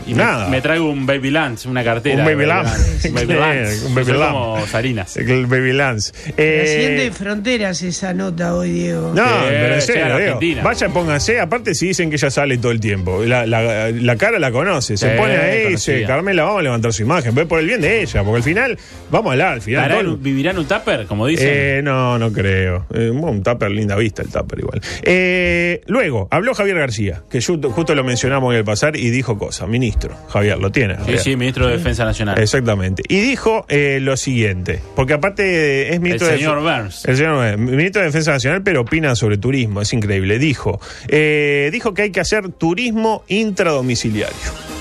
Y 0.08 0.14
me- 0.14 0.24
nada. 0.24 0.48
Me, 0.50 0.62
traigo 0.62 0.90
un 0.90 1.06
Baby 1.06 1.32
Lance, 1.32 1.68
una 1.68 1.84
cartera. 1.84 2.20
Un 2.20 2.26
Baby. 2.26 2.46
Lance. 2.46 3.08
Un 3.10 3.16
Baby 3.16 3.34
Lance. 3.40 3.86
un 3.88 3.96
Baby 3.96 4.12
Lamb. 4.14 4.32
como 4.34 4.68
Salinas. 4.68 5.18
El 5.18 5.46
Baby 5.48 5.74
Lance. 5.74 6.12
La 6.28 6.34
Eh, 6.38 6.68
siguiente 6.68 7.12
fronteras 7.12 7.82
esa 7.82 8.14
nota 8.14 8.56
hoy, 8.56 8.72
Diego. 8.72 9.14
No, 9.16 9.24
Sí, 9.26 9.30
pero 9.50 9.76
en 9.76 9.82
serio, 9.82 10.02
la 10.08 10.18
digo, 10.18 10.24
Argentina. 10.34 10.62
vaya, 10.64 10.90
póngase. 10.90 11.40
Aparte, 11.40 11.74
si 11.76 11.88
dicen 11.88 12.10
que 12.10 12.16
ella 12.18 12.30
sale 12.30 12.58
todo 12.58 12.72
el 12.72 12.80
tiempo, 12.80 13.24
la, 13.26 13.46
la- 13.48 13.90
la 13.92 14.16
cara 14.16 14.38
la 14.40 14.52
conoce. 14.52 14.98
Se 14.98 15.10
pone 15.12 15.36
ahí 15.38 15.64
y 15.68 15.70
dice. 15.72 16.04
Carmela, 16.06 16.44
vamos 16.44 16.60
a 16.60 16.64
levantar 16.64 16.94
su 16.94 17.02
imagen. 17.02 17.34
Ve 17.34 17.46
por 17.46 17.60
el 17.60 17.66
bien 17.68 17.82
de 17.82 18.02
ella, 18.02 18.24
porque 18.24 18.38
al 18.38 18.44
final, 18.44 18.78
vamos 19.10 19.30
a 19.30 19.32
hablar. 19.34 19.54
Al 19.54 19.62
final, 19.62 19.84
¿Hará 19.86 20.00
todo- 20.02 20.14
un- 20.14 20.22
¿Vivirá 20.24 20.52
en 20.52 20.60
un 20.60 20.68
tupper, 20.68 21.06
como 21.08 21.26
dicen? 21.28 21.48
Eh, 21.52 21.82
no, 21.84 22.18
no 22.20 22.32
creo. 22.32 22.86
Eh, 22.94 23.10
bueno, 23.12 23.32
un 23.32 23.44
tupper, 23.44 23.72
linda 23.72 23.96
vista 23.96 24.22
el 24.22 24.30
tupper 24.30 24.60
igual. 24.60 24.82
Eh, 25.04 25.82
luego, 25.88 26.28
habló 26.32 26.54
Javier 26.54 26.78
García, 26.78 27.24
que 27.30 27.42
justo, 27.42 27.72
justo 27.72 27.96
lo 27.96 28.04
mencionamos 28.04 28.52
en 28.54 28.60
el 28.60 28.64
pasar 28.66 28.96
y 28.96 29.10
dijo 29.10 29.38
cosas. 29.38 29.68
Ministro, 29.96 30.18
Javier, 30.30 30.58
lo 30.60 30.72
tiene. 30.72 30.96
sí, 30.96 31.00
Javier. 31.00 31.20
sí, 31.20 31.36
ministro 31.38 31.68
de 31.68 31.78
Defensa 31.78 32.04
Nacional. 32.04 32.38
Exactamente. 32.40 33.04
Y 33.08 33.22
dijo 33.22 33.66
eh, 33.70 34.00
lo 34.02 34.18
siguiente, 34.18 34.82
porque 34.96 35.14
aparte 35.14 35.94
es 35.94 36.02
ministro 36.02 36.28
El 36.28 36.34
de 36.34 36.40
señor 36.40 36.62
Burns. 36.62 37.06
el 37.06 37.16
señor 37.16 37.36
Burns, 37.36 37.72
ministro 37.72 38.02
de 38.02 38.08
Defensa 38.08 38.32
Nacional, 38.32 38.62
pero 38.62 38.82
opina 38.82 39.16
sobre 39.16 39.38
turismo, 39.38 39.82
es 39.82 39.94
increíble. 39.94 40.38
Dijo, 40.38 40.82
eh, 41.08 41.70
dijo 41.72 41.94
que 41.94 42.02
hay 42.04 42.12
que 42.12 42.20
hacer 42.20 42.50
turismo 42.50 43.24
intradomiciliario. 43.30 44.75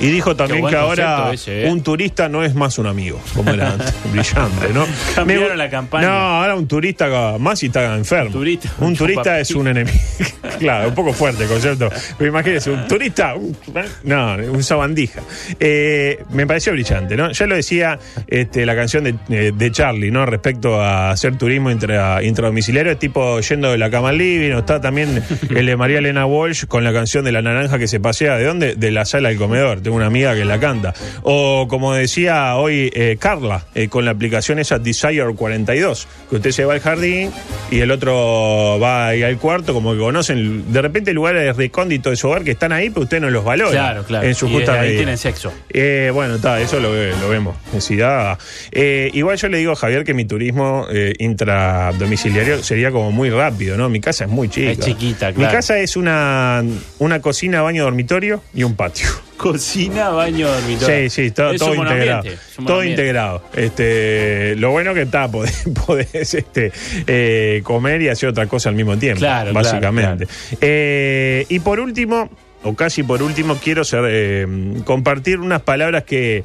Y 0.00 0.08
dijo 0.08 0.34
también 0.34 0.66
que 0.66 0.74
ahora 0.76 1.30
ese, 1.32 1.64
¿eh? 1.64 1.70
un 1.70 1.82
turista 1.82 2.28
no 2.28 2.42
es 2.44 2.54
más 2.54 2.78
un 2.78 2.86
amigo, 2.86 3.20
como 3.34 3.50
era 3.52 3.70
antes. 3.72 3.94
Brillante, 4.10 4.68
¿no? 4.74 4.86
Cambiaron 5.14 5.48
Me- 5.50 5.56
la 5.56 5.70
campaña. 5.70 6.06
No, 6.08 6.12
ahora 6.12 6.54
un 6.56 6.66
turista 6.66 7.38
más 7.38 7.62
y 7.62 7.66
está 7.66 7.94
enfermo. 7.94 8.30
Turista, 8.32 8.70
un 8.80 8.96
turista 8.96 9.38
es 9.38 9.50
un 9.52 9.68
enemigo. 9.68 9.96
claro, 10.58 10.88
un 10.88 10.94
poco 10.94 11.12
fuerte 11.12 11.44
el 11.44 11.48
concepto. 11.48 11.88
Pero 12.18 12.28
imagínese, 12.30 12.70
un 12.70 12.88
turista, 12.88 13.34
un- 13.36 13.56
no, 14.02 14.34
un 14.34 14.62
sabandija. 14.64 15.20
Eh, 15.60 16.18
me 16.30 16.46
pareció 16.46 16.72
brillante, 16.72 17.16
¿no? 17.16 17.30
Ya 17.30 17.46
lo 17.46 17.54
decía 17.54 17.98
este, 18.26 18.66
la 18.66 18.74
canción 18.74 19.04
de, 19.04 19.14
eh, 19.30 19.52
de 19.54 19.70
Charlie, 19.70 20.10
¿no? 20.10 20.26
Respecto 20.26 20.80
a 20.80 21.10
hacer 21.12 21.38
turismo 21.38 21.70
intra, 21.70 22.22
intradomiciliario, 22.22 22.92
es 22.92 22.98
tipo 22.98 23.38
yendo 23.40 23.70
de 23.70 23.78
la 23.78 23.90
cama 23.90 24.08
al 24.08 24.18
living, 24.18 24.52
o 24.54 24.58
está 24.58 24.80
también 24.80 25.22
el 25.50 25.66
de 25.66 25.76
María 25.76 25.98
Elena 25.98 26.26
Walsh 26.26 26.64
con 26.66 26.82
la 26.82 26.92
canción 26.92 27.24
de 27.24 27.30
la 27.32 27.42
naranja 27.42 27.78
que 27.78 27.86
se 27.86 28.00
pasea, 28.00 28.36
¿de 28.36 28.44
dónde? 28.44 28.74
De 28.74 28.90
la 28.90 29.04
sala 29.04 29.28
del 29.28 29.38
comedor. 29.38 29.82
Tengo 29.84 29.96
una 29.96 30.06
amiga 30.06 30.34
que 30.34 30.44
la 30.44 30.58
canta. 30.58 30.92
O 31.22 31.66
como 31.68 31.94
decía 31.94 32.56
hoy 32.56 32.90
eh, 32.94 33.16
Carla, 33.20 33.66
eh, 33.74 33.88
con 33.88 34.04
la 34.04 34.10
aplicación 34.10 34.58
esa 34.58 34.78
Desire 34.80 35.32
42, 35.36 36.08
que 36.28 36.36
usted 36.36 36.50
se 36.50 36.64
va 36.64 36.72
al 36.74 36.80
jardín 36.80 37.30
y 37.70 37.78
el 37.80 37.90
otro 37.92 38.78
va 38.82 39.06
ahí 39.08 39.22
al 39.22 39.38
cuarto, 39.38 39.72
como 39.74 39.92
que 39.92 39.98
conocen 40.00 40.72
de 40.72 40.82
repente 40.82 41.12
lugares 41.12 41.56
recónditos 41.56 42.10
de 42.10 42.16
su 42.16 42.28
hogar 42.28 42.42
que 42.42 42.50
están 42.52 42.72
ahí, 42.72 42.90
pero 42.90 43.02
usted 43.02 43.20
no 43.20 43.30
los 43.30 43.44
valora. 43.44 43.70
Claro, 43.70 44.04
claro. 44.04 44.26
En 44.26 44.34
su 44.34 44.48
Y 44.48 44.54
justa 44.54 44.72
ahí 44.74 44.80
medida. 44.80 44.96
tienen 44.98 45.18
sexo. 45.18 45.52
Eh, 45.70 46.10
bueno, 46.12 46.36
está, 46.36 46.60
eso 46.60 46.80
lo, 46.80 46.92
lo 46.92 47.28
vemos. 47.28 47.56
Necesidad. 47.72 48.38
Eh, 48.72 49.10
igual 49.14 49.36
yo 49.36 49.48
le 49.48 49.58
digo 49.58 49.72
a 49.72 49.76
Javier 49.76 50.02
que 50.04 50.14
mi 50.14 50.24
turismo 50.24 50.86
intradomiciliario 51.18 52.62
sería 52.62 52.90
como 52.90 53.12
muy 53.12 53.30
rápido, 53.30 53.76
¿no? 53.76 53.88
Mi 53.88 54.00
casa 54.00 54.24
es 54.24 54.30
muy 54.30 54.48
chica. 54.48 54.70
Es 54.72 54.78
chiquita, 54.80 55.28
Mi 55.28 55.34
claro. 55.34 55.52
casa 55.52 55.78
es 55.78 55.96
una, 55.96 56.62
una 56.98 57.20
cocina, 57.20 57.62
baño, 57.62 57.84
dormitorio 57.84 58.42
y 58.54 58.62
un 58.62 58.74
patio. 58.74 59.06
Cocina, 59.36 59.73
baño, 60.12 60.48
dormitorio. 60.48 61.10
Sí, 61.10 61.10
sí, 61.10 61.30
todo, 61.30 61.52
Es 61.52 61.60
todo 61.60 61.74
integrado. 61.74 62.22
Todo 62.66 62.84
integrado. 62.84 63.42
Este, 63.54 64.54
lo 64.56 64.70
bueno 64.70 64.94
que 64.94 65.02
está, 65.02 65.28
podés, 65.30 65.64
podés, 65.86 66.34
este, 66.34 66.72
eh, 67.06 67.60
comer 67.62 68.02
y 68.02 68.08
hacer 68.08 68.28
otra 68.28 68.46
cosa 68.46 68.68
al 68.68 68.74
mismo 68.74 68.96
tiempo. 68.96 69.20
Claro, 69.20 69.52
claro, 69.52 69.68
básicamente. 69.68 70.26
Eh, 70.60 71.46
y 71.48 71.58
por 71.60 71.80
último, 71.80 72.30
o 72.62 72.74
casi 72.74 73.02
por 73.02 73.22
último, 73.22 73.56
quiero 73.62 73.84
ser, 73.84 74.04
eh, 74.06 74.46
compartir 74.84 75.40
unas 75.40 75.62
palabras 75.62 76.04
que 76.04 76.44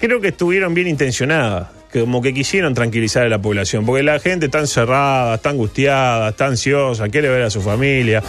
creo 0.00 0.20
que 0.20 0.28
estuvieron 0.28 0.74
bien 0.74 0.88
intencionadas. 0.88 1.68
Como 1.92 2.22
que 2.22 2.32
quisieron 2.32 2.72
tranquilizar 2.72 3.24
a 3.24 3.28
la 3.28 3.42
población, 3.42 3.84
porque 3.84 4.04
la 4.04 4.20
gente 4.20 4.46
está 4.46 4.60
encerrada, 4.60 5.34
está 5.34 5.50
angustiada, 5.50 6.28
está 6.28 6.46
ansiosa, 6.46 7.08
quiere 7.08 7.28
ver 7.28 7.42
a 7.42 7.50
su 7.50 7.60
familia. 7.60 8.22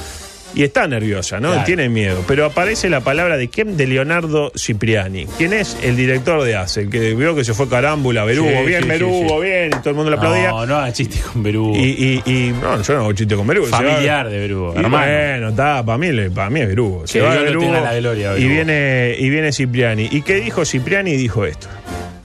Y 0.54 0.64
está 0.64 0.86
nerviosa, 0.88 1.40
¿no? 1.40 1.50
Claro. 1.52 1.66
Tiene 1.66 1.88
miedo. 1.90 2.24
Pero 2.28 2.46
aparece 2.46 2.90
la 2.90 3.00
palabra 3.02 3.38
de 3.38 3.48
quién? 3.50 3.78
De 3.78 3.88
Leonardo 3.88 4.52
Cipriani. 4.58 5.26
¿Quién 5.38 5.54
es? 5.54 5.78
El 5.82 5.96
director 5.96 6.44
de 6.44 6.56
ACE, 6.58 6.82
el 6.82 6.90
que 6.90 7.14
vio 7.16 7.36
que 7.36 7.44
se 7.46 7.54
fue 7.54 7.70
carámbula, 7.70 8.26
Berugo, 8.26 8.50
Sí, 8.50 8.66
bien, 8.66 8.84
sí, 8.84 8.90
Berugo, 8.90 9.42
sí, 9.42 9.46
bien, 9.48 9.68
y 9.68 9.78
todo 9.80 9.90
el 9.92 9.96
mundo 9.96 10.12
le 10.12 10.18
aplaudía. 10.18 10.50
No, 10.50 10.66
no 10.66 10.92
chiste 10.92 11.20
con 11.32 11.42
Berugo. 11.44 11.76
Y, 11.78 12.22
y, 12.26 12.32
y- 12.32 12.52
no, 12.62 12.82
yo 12.82 12.94
no 12.96 13.00
hago 13.02 13.14
chiste 13.14 13.36
con 13.36 13.48
Berugo. 13.48 13.68
se 13.68 13.72
Familiar 13.72 14.26
va- 14.26 14.30
de 14.30 14.40
Berugo, 14.40 14.74
Y 14.76 14.80
hermano. 14.80 15.06
Bueno, 15.12 15.50
está, 15.50 15.86
para 15.86 15.98
mí, 15.98 16.12
le- 16.12 16.30
para 16.32 16.50
mí 16.50 16.60
es 16.62 16.68
Berugo. 16.68 17.04
Dios 17.12 17.26
lo 17.36 17.60
tenga 17.60 17.78
en 17.78 17.84
la 17.86 17.96
gloria, 17.96 18.32
y 18.32 18.34
Berugo. 18.34 18.50
viene, 18.54 19.16
y 19.20 19.30
viene 19.30 19.52
Cipriani. 19.54 20.10
¿Y 20.12 20.22
qué 20.22 20.36
dijo 20.36 20.66
Cipriani? 20.66 21.16
Dijo 21.16 21.46
esto. 21.46 21.68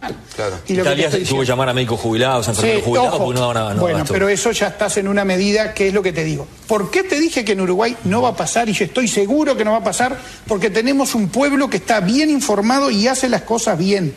Y 0.08 0.74
lo 0.74 0.82
que 0.84 0.90
te 0.90 0.94
Italia 0.96 1.06
estoy 1.06 1.24
tuvo 1.24 1.40
que 1.40 1.46
llamar 1.46 1.68
a 1.68 1.74
médicos 1.74 2.00
jubilados, 2.00 2.48
a 2.48 2.54
Sí, 2.54 2.60
enfermeros 2.60 2.84
jubilados, 2.84 3.14
ojo. 3.14 3.24
porque 3.24 3.40
no 3.40 3.54
daban 3.54 3.76
no 3.76 3.82
bueno, 3.82 4.04
pero 4.08 4.28
eso 4.28 4.50
ya 4.52 4.68
estás 4.68 4.96
en 4.96 5.08
una 5.08 5.24
medida 5.24 5.72
que 5.74 5.88
es 5.88 5.94
lo 5.94 6.02
que 6.02 6.12
te 6.12 6.24
digo. 6.24 6.46
¿Por 6.66 6.90
qué 6.90 7.02
te 7.02 7.18
dije 7.20 7.44
que 7.44 7.52
en 7.52 7.60
Uruguay 7.60 7.96
no 8.04 8.22
va 8.22 8.30
a 8.30 8.36
pasar 8.36 8.68
y 8.68 8.72
yo 8.72 8.84
estoy 8.84 9.08
seguro 9.08 9.56
que 9.56 9.64
no 9.64 9.72
va 9.72 9.78
a 9.78 9.84
pasar? 9.84 10.18
Porque 10.46 10.70
tenemos 10.70 11.14
un 11.14 11.28
pueblo 11.28 11.68
que 11.70 11.76
está 11.78 12.00
bien 12.00 12.30
informado 12.30 12.90
y 12.90 13.06
hace 13.08 13.28
las 13.28 13.42
cosas 13.42 13.78
bien. 13.78 14.14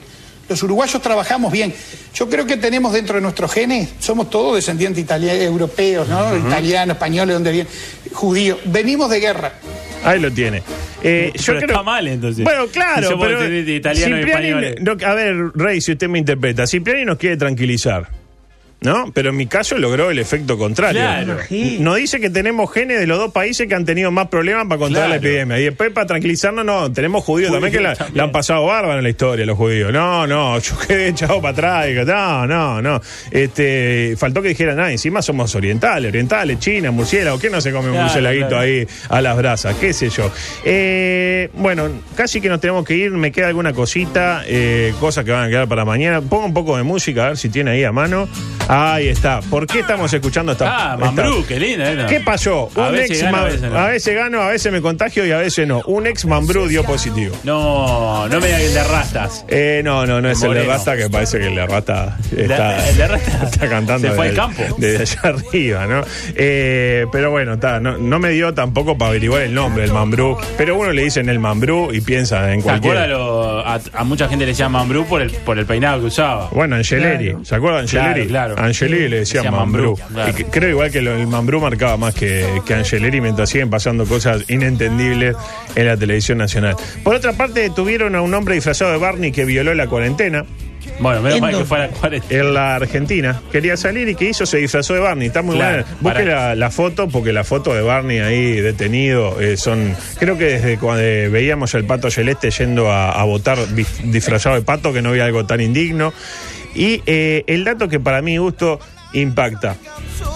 Los 0.47 0.63
uruguayos 0.63 0.99
trabajamos 1.01 1.51
bien. 1.51 1.73
Yo 2.15 2.27
creo 2.27 2.45
que 2.47 2.57
tenemos 2.57 2.91
dentro 2.91 3.15
de 3.15 3.21
nuestros 3.21 3.51
genes, 3.51 3.89
somos 3.99 4.31
todos 4.31 4.55
descendientes 4.55 5.03
italianos, 5.03 5.43
europeos, 5.43 6.07
¿no? 6.07 6.35
Italianos, 6.35 6.95
españoles, 6.95 7.35
donde 7.35 7.51
vienen, 7.51 7.71
judíos. 8.13 8.57
Venimos 8.65 9.11
de 9.11 9.19
guerra. 9.19 9.53
Ahí 10.03 10.19
lo 10.19 10.31
tiene. 10.31 10.63
Eh, 11.03 11.31
yo 11.35 11.41
Pero 11.45 11.59
creo- 11.59 11.69
está 11.71 11.83
mal, 11.83 12.07
entonces. 12.07 12.43
Bueno, 12.43 12.67
Si 12.67 12.73
claro, 12.73 13.19
pero 13.19 13.47
italianos 13.47 14.19
y 14.19 14.23
no, 14.81 14.95
a 15.05 15.13
ver, 15.13 15.35
Rey, 15.55 15.81
si 15.81 15.93
usted 15.93 16.07
me 16.09 16.19
interpreta, 16.19 16.67
Cipriani 16.67 17.05
nos 17.05 17.17
quiere 17.17 17.37
tranquilizar. 17.37 18.18
¿No? 18.81 19.11
Pero 19.13 19.31
en 19.31 19.35
mi 19.35 19.45
caso 19.47 19.77
logró 19.77 20.09
el 20.09 20.19
efecto 20.19 20.57
contrario. 20.57 21.01
Claro. 21.01 21.37
Nos 21.79 21.95
dice 21.97 22.21
que 22.21 22.29
tenemos 22.29 22.71
genes 22.71 22.99
de 22.99 23.07
los 23.07 23.17
dos 23.17 23.31
países 23.33 23.67
que 23.67 23.75
han 23.75 23.83
tenido 23.83 24.09
más 24.09 24.29
problemas 24.29 24.67
para 24.67 24.79
controlar 24.79 25.09
la 25.09 25.15
epidemia. 25.17 25.59
Y 25.59 25.63
después, 25.65 25.91
para 25.91 26.07
tranquilizarnos, 26.07 26.63
no, 26.63 26.89
tenemos 26.91 27.25
judíos 27.25 27.51
también 27.51 27.73
que 27.73 27.81
la, 27.81 27.95
también. 27.95 28.17
la 28.17 28.23
han 28.23 28.31
pasado 28.31 28.65
bárbaro 28.65 28.97
en 28.97 29.03
la 29.03 29.09
historia, 29.09 29.45
los 29.45 29.57
judíos. 29.57 29.91
No, 29.91 30.25
no, 30.25 30.57
yo 30.59 30.77
quedé 30.87 31.09
echado 31.09 31.41
para 31.41 31.51
atrás. 31.51 31.87
digo, 31.87 32.05
no, 32.05 32.47
no, 32.47 32.81
no. 32.81 33.01
Este, 33.31 34.15
faltó 34.17 34.41
que 34.41 34.49
dijeran, 34.49 34.79
ah, 34.79 34.91
encima 34.91 35.21
somos 35.21 35.53
orientales, 35.55 36.07
orientales, 36.09 36.59
China, 36.59 36.91
murciélago. 36.91 37.37
¿Qué 37.37 37.49
no 37.49 37.59
se 37.59 37.71
come 37.73 37.87
un 37.87 37.93
Claro, 37.93 38.03
murcielaguito 38.05 38.47
claro. 38.47 38.63
ahí 38.63 38.87
a 39.09 39.21
las 39.21 39.35
brasas? 39.35 39.75
¿Qué 39.75 39.91
sé 39.91 40.09
yo? 40.09 40.31
Eh, 40.63 41.49
bueno, 41.53 41.89
casi 42.15 42.39
que 42.39 42.47
nos 42.47 42.61
tenemos 42.61 42.85
que 42.85 42.95
ir. 42.95 43.11
Me 43.11 43.33
queda 43.33 43.47
alguna 43.47 43.73
cosita, 43.73 44.43
eh, 44.47 44.93
cosas 45.01 45.25
que 45.25 45.31
van 45.31 45.45
a 45.45 45.49
quedar 45.49 45.67
para 45.67 45.83
mañana. 45.83 46.21
Pongo 46.21 46.45
un 46.45 46.53
poco 46.53 46.77
de 46.77 46.83
música, 46.83 47.25
a 47.25 47.27
ver 47.29 47.37
si 47.37 47.49
tiene 47.49 47.71
ahí 47.71 47.83
a 47.83 47.91
mano. 47.91 48.29
Ahí 48.71 49.07
está. 49.07 49.39
¿Por 49.41 49.65
qué 49.65 49.79
estamos 49.79 50.13
escuchando 50.13 50.51
esta 50.51 50.65
Ah, 50.69 50.93
esta- 50.93 51.05
Mambrú, 51.05 51.43
qué 51.47 51.59
linda. 51.59 51.89
era. 51.89 52.05
¿Qué 52.05 52.19
pasó? 52.19 52.69
A 52.75 52.87
Un 52.89 52.91
veces 52.93 53.09
ex 53.11 53.23
gana, 53.23 53.31
ma- 53.37 53.41
a 53.41 53.45
veces 53.47 53.61
no. 53.61 53.77
a 53.79 53.87
veces 53.87 54.15
gano, 54.15 54.41
a 54.41 54.47
veces 54.49 54.71
me 54.71 54.81
contagio 54.81 55.25
y 55.25 55.31
a 55.31 55.37
veces 55.37 55.67
no. 55.67 55.81
Un 55.87 56.05
ex 56.05 56.25
Mambrú 56.25 56.67
dio 56.67 56.83
positivo. 56.83 57.35
No, 57.43 58.27
no 58.27 58.39
me 58.39 58.45
diga 58.45 58.57
que 58.59 58.65
el 58.67 58.73
de 58.75 58.83
rastas. 58.83 59.43
Eh, 59.47 59.81
no, 59.83 60.05
no, 60.05 60.21
no 60.21 60.29
es 60.29 60.41
el 60.43 60.53
de. 60.53 60.63
Rasta, 60.63 60.95
que 60.95 61.09
parece 61.09 61.39
que 61.39 61.47
el 61.47 61.55
de 61.55 61.65
Rasta 61.65 62.15
está, 62.37 62.87
el 62.89 62.97
de 62.97 63.07
Rasta 63.07 63.43
está 63.51 63.67
cantando 63.69 64.07
se 64.07 64.13
fue 64.13 64.27
al 64.29 64.35
campo. 64.35 64.63
desde 64.77 65.01
allá 65.03 65.35
arriba, 65.39 65.87
¿no? 65.87 66.03
Eh, 66.35 67.07
pero 67.11 67.31
bueno, 67.31 67.53
está, 67.55 67.79
no, 67.79 67.97
no 67.97 68.19
me 68.19 68.29
dio 68.29 68.53
tampoco 68.53 68.97
para 68.97 69.09
averiguar 69.09 69.41
el 69.41 69.53
nombre, 69.53 69.83
el 69.83 69.91
Mambrú. 69.93 70.37
Pero 70.57 70.77
uno 70.77 70.91
le 70.91 71.03
dicen 71.03 71.27
el 71.29 71.39
Mambrú 71.39 71.89
y 71.91 72.01
piensa 72.01 72.51
en 72.53 72.61
¿Se 72.61 72.69
acuerda? 72.69 72.81
cualquier. 73.07 73.09
lo- 73.09 73.59
a, 73.65 73.79
a 73.93 74.03
mucha 74.03 74.27
gente 74.29 74.45
le 74.45 74.51
decían 74.51 74.71
Mambrú 74.71 75.05
por 75.05 75.21
el, 75.23 75.31
por 75.31 75.57
el 75.57 75.65
peinado 75.65 75.99
que 76.01 76.05
usaba. 76.07 76.49
Bueno, 76.51 76.75
Angeleri, 76.75 77.29
Claro. 77.29 77.45
¿se 77.45 77.55
acuerdan 77.55 77.85
de 77.87 77.99
Angeleri? 77.99 78.27
Claro, 78.27 78.55
claro. 78.55 78.58
Angeleri 78.65 79.07
le 79.09 79.19
decían 79.19 79.43
Decía 79.45 79.57
Mambrú. 79.57 79.97
Claro. 80.11 80.29
Y 80.29 80.33
que- 80.33 80.45
creo 80.45 80.69
igual 80.69 80.91
que 80.91 81.01
lo- 81.01 81.15
el 81.15 81.27
Mambrú 81.27 81.59
marcaba 81.61 81.97
más 81.97 82.13
que, 82.13 82.45
que 82.65 82.73
Angeleri 82.73 83.21
mientras 83.21 83.49
siguen 83.49 83.69
pasando 83.69 84.05
cosas 84.05 84.43
inentendibles 84.49 85.35
en 85.75 85.85
la 85.87 85.97
televisión 85.97 86.37
nacional. 86.37 86.75
Por 87.03 87.15
otra 87.15 87.33
parte, 87.33 87.69
tuvieron 87.69 88.15
a 88.15 88.21
un 88.21 88.33
hombre 88.33 88.55
disfrazado 88.55 88.91
de 88.91 88.97
Barney 88.97 89.31
que 89.31 89.45
violó 89.45 89.73
la 89.73 89.87
cuarentena. 89.87 90.45
Bueno, 91.01 91.21
menos 91.21 91.35
¿En 91.37 91.41
mal 91.41 91.49
que 91.51 91.53
dónde? 91.55 91.67
fue 91.69 91.77
a 91.77 91.81
la 91.81 91.87
40. 91.89 92.27
En 92.35 92.53
la 92.53 92.75
Argentina. 92.75 93.41
Quería 93.51 93.77
salir 93.77 94.09
y 94.09 94.15
que 94.15 94.25
hizo? 94.29 94.45
Se 94.45 94.57
disfrazó 94.57 94.93
de 94.93 94.99
Barney. 94.99 95.27
Está 95.27 95.41
muy 95.41 95.55
Claro, 95.55 95.85
buena. 96.01 96.19
Busque 96.19 96.25
la, 96.25 96.55
la 96.55 96.71
foto, 96.71 97.07
porque 97.07 97.31
la 97.31 97.43
foto 97.45 97.73
de 97.73 97.81
Barney 97.81 98.19
ahí 98.19 98.59
detenido 98.59 99.39
eh, 99.39 99.55
son. 99.55 99.95
Creo 100.19 100.37
que 100.37 100.45
desde 100.45 100.77
cuando 100.77 101.01
eh, 101.03 101.29
veíamos 101.29 101.73
al 101.75 101.85
pato 101.85 102.11
celeste 102.11 102.49
yendo 102.51 102.91
a, 102.91 103.11
a 103.11 103.23
votar 103.23 103.57
dis- 103.75 104.01
disfrazado 104.11 104.55
de 104.55 104.61
pato, 104.61 104.91
que 104.91 105.01
no 105.01 105.09
había 105.09 105.23
algo 105.25 105.45
tan 105.45 105.61
indigno. 105.61 106.11
Y 106.79 107.03
eh, 107.05 107.43
el 107.47 107.65
dato 107.65 107.89
que 107.89 107.99
para 107.99 108.21
mi 108.21 108.37
gusto 108.37 108.79
impacta. 109.11 109.75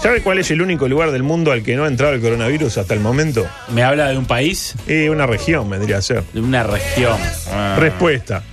¿Sabe 0.01 0.21
cuál 0.21 0.39
es 0.39 0.51
el 0.51 0.61
único 0.61 0.89
lugar 0.89 1.11
del 1.11 1.23
mundo 1.23 1.53
al 1.53 1.63
que 1.63 1.75
no 1.77 1.85
ha 1.85 1.87
entrado 1.87 2.13
el 2.13 2.19
coronavirus 2.21 2.77
hasta 2.79 2.93
el 2.93 2.99
momento? 2.99 3.47
¿Me 3.73 3.81
habla 3.81 4.09
de 4.09 4.17
un 4.17 4.25
país? 4.25 4.75
Y 4.87 5.07
una 5.07 5.25
región, 5.25 5.69
vendría 5.69 5.97
a 5.97 6.01
ser. 6.01 6.23
De 6.33 6.41
una 6.41 6.63
región. 6.63 7.17
Ah. 7.49 7.77
Respuesta. 7.79 8.43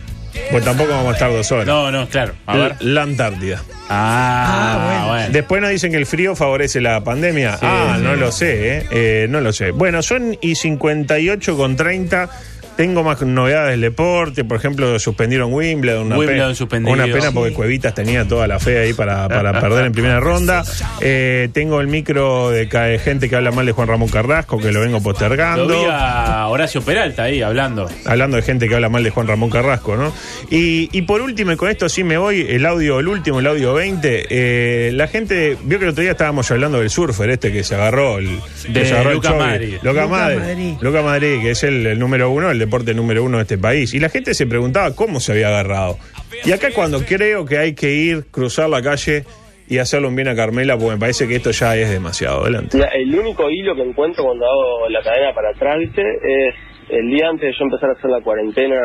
Pues 0.52 0.64
tampoco 0.64 0.90
vamos 0.90 1.08
a 1.08 1.12
estar 1.14 1.32
dos 1.32 1.50
horas. 1.50 1.66
No, 1.66 1.90
no, 1.90 2.08
claro. 2.08 2.34
A 2.46 2.56
ver. 2.56 2.76
La 2.80 3.02
Antártida. 3.02 3.60
Ah, 3.88 5.06
bueno. 5.08 5.28
Después 5.32 5.60
nos 5.60 5.70
dicen 5.70 5.90
que 5.90 5.98
el 5.98 6.06
frío 6.06 6.36
favorece 6.36 6.80
la 6.80 7.02
pandemia. 7.02 7.54
Sí, 7.54 7.66
ah, 7.68 7.94
sí. 7.96 8.04
no 8.04 8.14
lo 8.14 8.30
sé, 8.30 8.76
¿eh? 8.78 8.86
Eh, 8.92 9.26
No 9.28 9.40
lo 9.40 9.52
sé. 9.52 9.72
Bueno, 9.72 10.02
son 10.02 10.38
y 10.40 10.54
58 10.54 11.56
con 11.56 11.74
30. 11.74 12.30
Tengo 12.76 13.02
más 13.02 13.20
novedades 13.22 13.72
del 13.72 13.80
deporte. 13.82 14.44
Por 14.44 14.56
ejemplo, 14.56 14.98
suspendieron 14.98 15.52
Wimbledon. 15.52 16.06
Una 16.06 16.18
Wimbledon 16.18 16.46
pena, 16.46 16.54
suspendido. 16.54 16.94
Una 16.94 17.04
pena 17.06 17.32
porque 17.32 17.52
Cuevitas 17.52 17.94
tenía 17.94 18.26
toda 18.26 18.46
la 18.46 18.58
fe 18.58 18.78
ahí 18.78 18.92
para, 18.94 19.28
para 19.28 19.60
perder 19.60 19.86
en 19.86 19.92
primera 19.92 20.20
ronda. 20.20 20.64
Eh, 21.02 21.48
tengo 21.54 21.80
el 21.80 21.86
micro 21.86 22.50
de 22.50 22.68
gente 23.02 23.28
que 23.30 23.36
habla 23.36 23.50
mal 23.52 23.64
de 23.64 23.72
Juan 23.72 23.88
Ramón 23.88 24.08
Carrasco, 24.08 24.58
que 24.58 24.70
lo 24.70 24.80
vengo 24.80 24.98
Lo 24.98 25.02
postergando. 25.02 25.66
vi 25.66 25.86
a 25.90 26.46
Horacio 26.48 26.82
Peralta 26.82 27.24
ahí 27.24 27.40
hablando. 27.40 27.88
Hablando 28.04 28.36
de 28.36 28.42
gente 28.42 28.68
que 28.68 28.74
habla 28.74 28.90
mal 28.90 29.02
de 29.02 29.08
Juan 29.10 29.26
Ramón 29.26 29.48
Carrasco, 29.48 29.96
¿no? 29.96 30.12
Y, 30.50 30.88
y 30.92 31.02
por 31.02 31.22
último, 31.22 31.52
y 31.52 31.56
con 31.56 31.70
esto 31.70 31.88
sí 31.88 32.04
me 32.04 32.18
voy, 32.18 32.46
el 32.48 32.66
audio, 32.66 33.00
el 33.00 33.08
último, 33.08 33.40
el 33.40 33.46
audio 33.46 33.72
20, 33.72 34.26
eh, 34.28 34.90
la 34.92 35.06
gente, 35.08 35.56
vio 35.64 35.78
que 35.78 35.84
el 35.86 35.90
otro 35.92 36.02
día 36.02 36.12
estábamos 36.12 36.50
hablando 36.50 36.80
del 36.80 36.90
surfer 36.90 37.30
este 37.30 37.50
que 37.50 37.64
se 37.64 37.74
agarró, 37.76 38.18
el, 38.18 38.28
De 38.68 38.84
se 38.84 38.92
agarró 38.92 39.14
Luca. 39.14 39.32
Madrid. 39.32 39.76
Luca 39.82 40.06
Madrid. 40.06 40.38
Madrid. 40.38 40.74
Luca 40.80 41.02
Madrid, 41.02 41.40
que 41.40 41.50
es 41.52 41.62
el, 41.62 41.86
el 41.86 41.98
número 41.98 42.30
uno, 42.30 42.50
el 42.50 42.58
deporte 42.70 42.94
número 42.94 43.24
uno 43.24 43.36
de 43.38 43.42
este 43.42 43.58
país. 43.58 43.92
Y 43.94 43.98
la 44.00 44.08
gente 44.08 44.32
se 44.34 44.46
preguntaba 44.46 44.94
cómo 44.94 45.18
se 45.20 45.32
había 45.32 45.48
agarrado. 45.48 45.98
Y 46.44 46.52
acá 46.52 46.68
cuando 46.74 47.00
creo 47.04 47.44
que 47.44 47.58
hay 47.58 47.74
que 47.74 47.90
ir, 47.92 48.24
cruzar 48.30 48.68
la 48.70 48.80
calle 48.80 49.24
y 49.68 49.78
hacerle 49.78 50.08
un 50.08 50.16
bien 50.16 50.28
a 50.28 50.34
Carmela, 50.34 50.74
porque 50.76 50.94
me 50.94 50.98
parece 50.98 51.28
que 51.28 51.36
esto 51.36 51.50
ya 51.50 51.76
es 51.76 51.90
demasiado. 51.90 52.42
Adelante. 52.42 52.78
La- 52.78 52.88
el 52.88 53.14
único 53.14 53.50
hilo 53.50 53.74
que 53.74 53.82
encuentro 53.82 54.24
cuando 54.24 54.44
hago 54.46 54.88
la 54.88 55.02
cadena 55.02 55.32
para 55.34 55.52
trance 55.54 56.00
es 56.00 56.54
el 56.88 57.08
día 57.10 57.28
antes 57.28 57.50
de 57.50 57.52
yo 57.56 57.64
empezar 57.66 57.90
a 57.90 57.92
hacer 57.92 58.10
la 58.10 58.20
cuarentena 58.20 58.80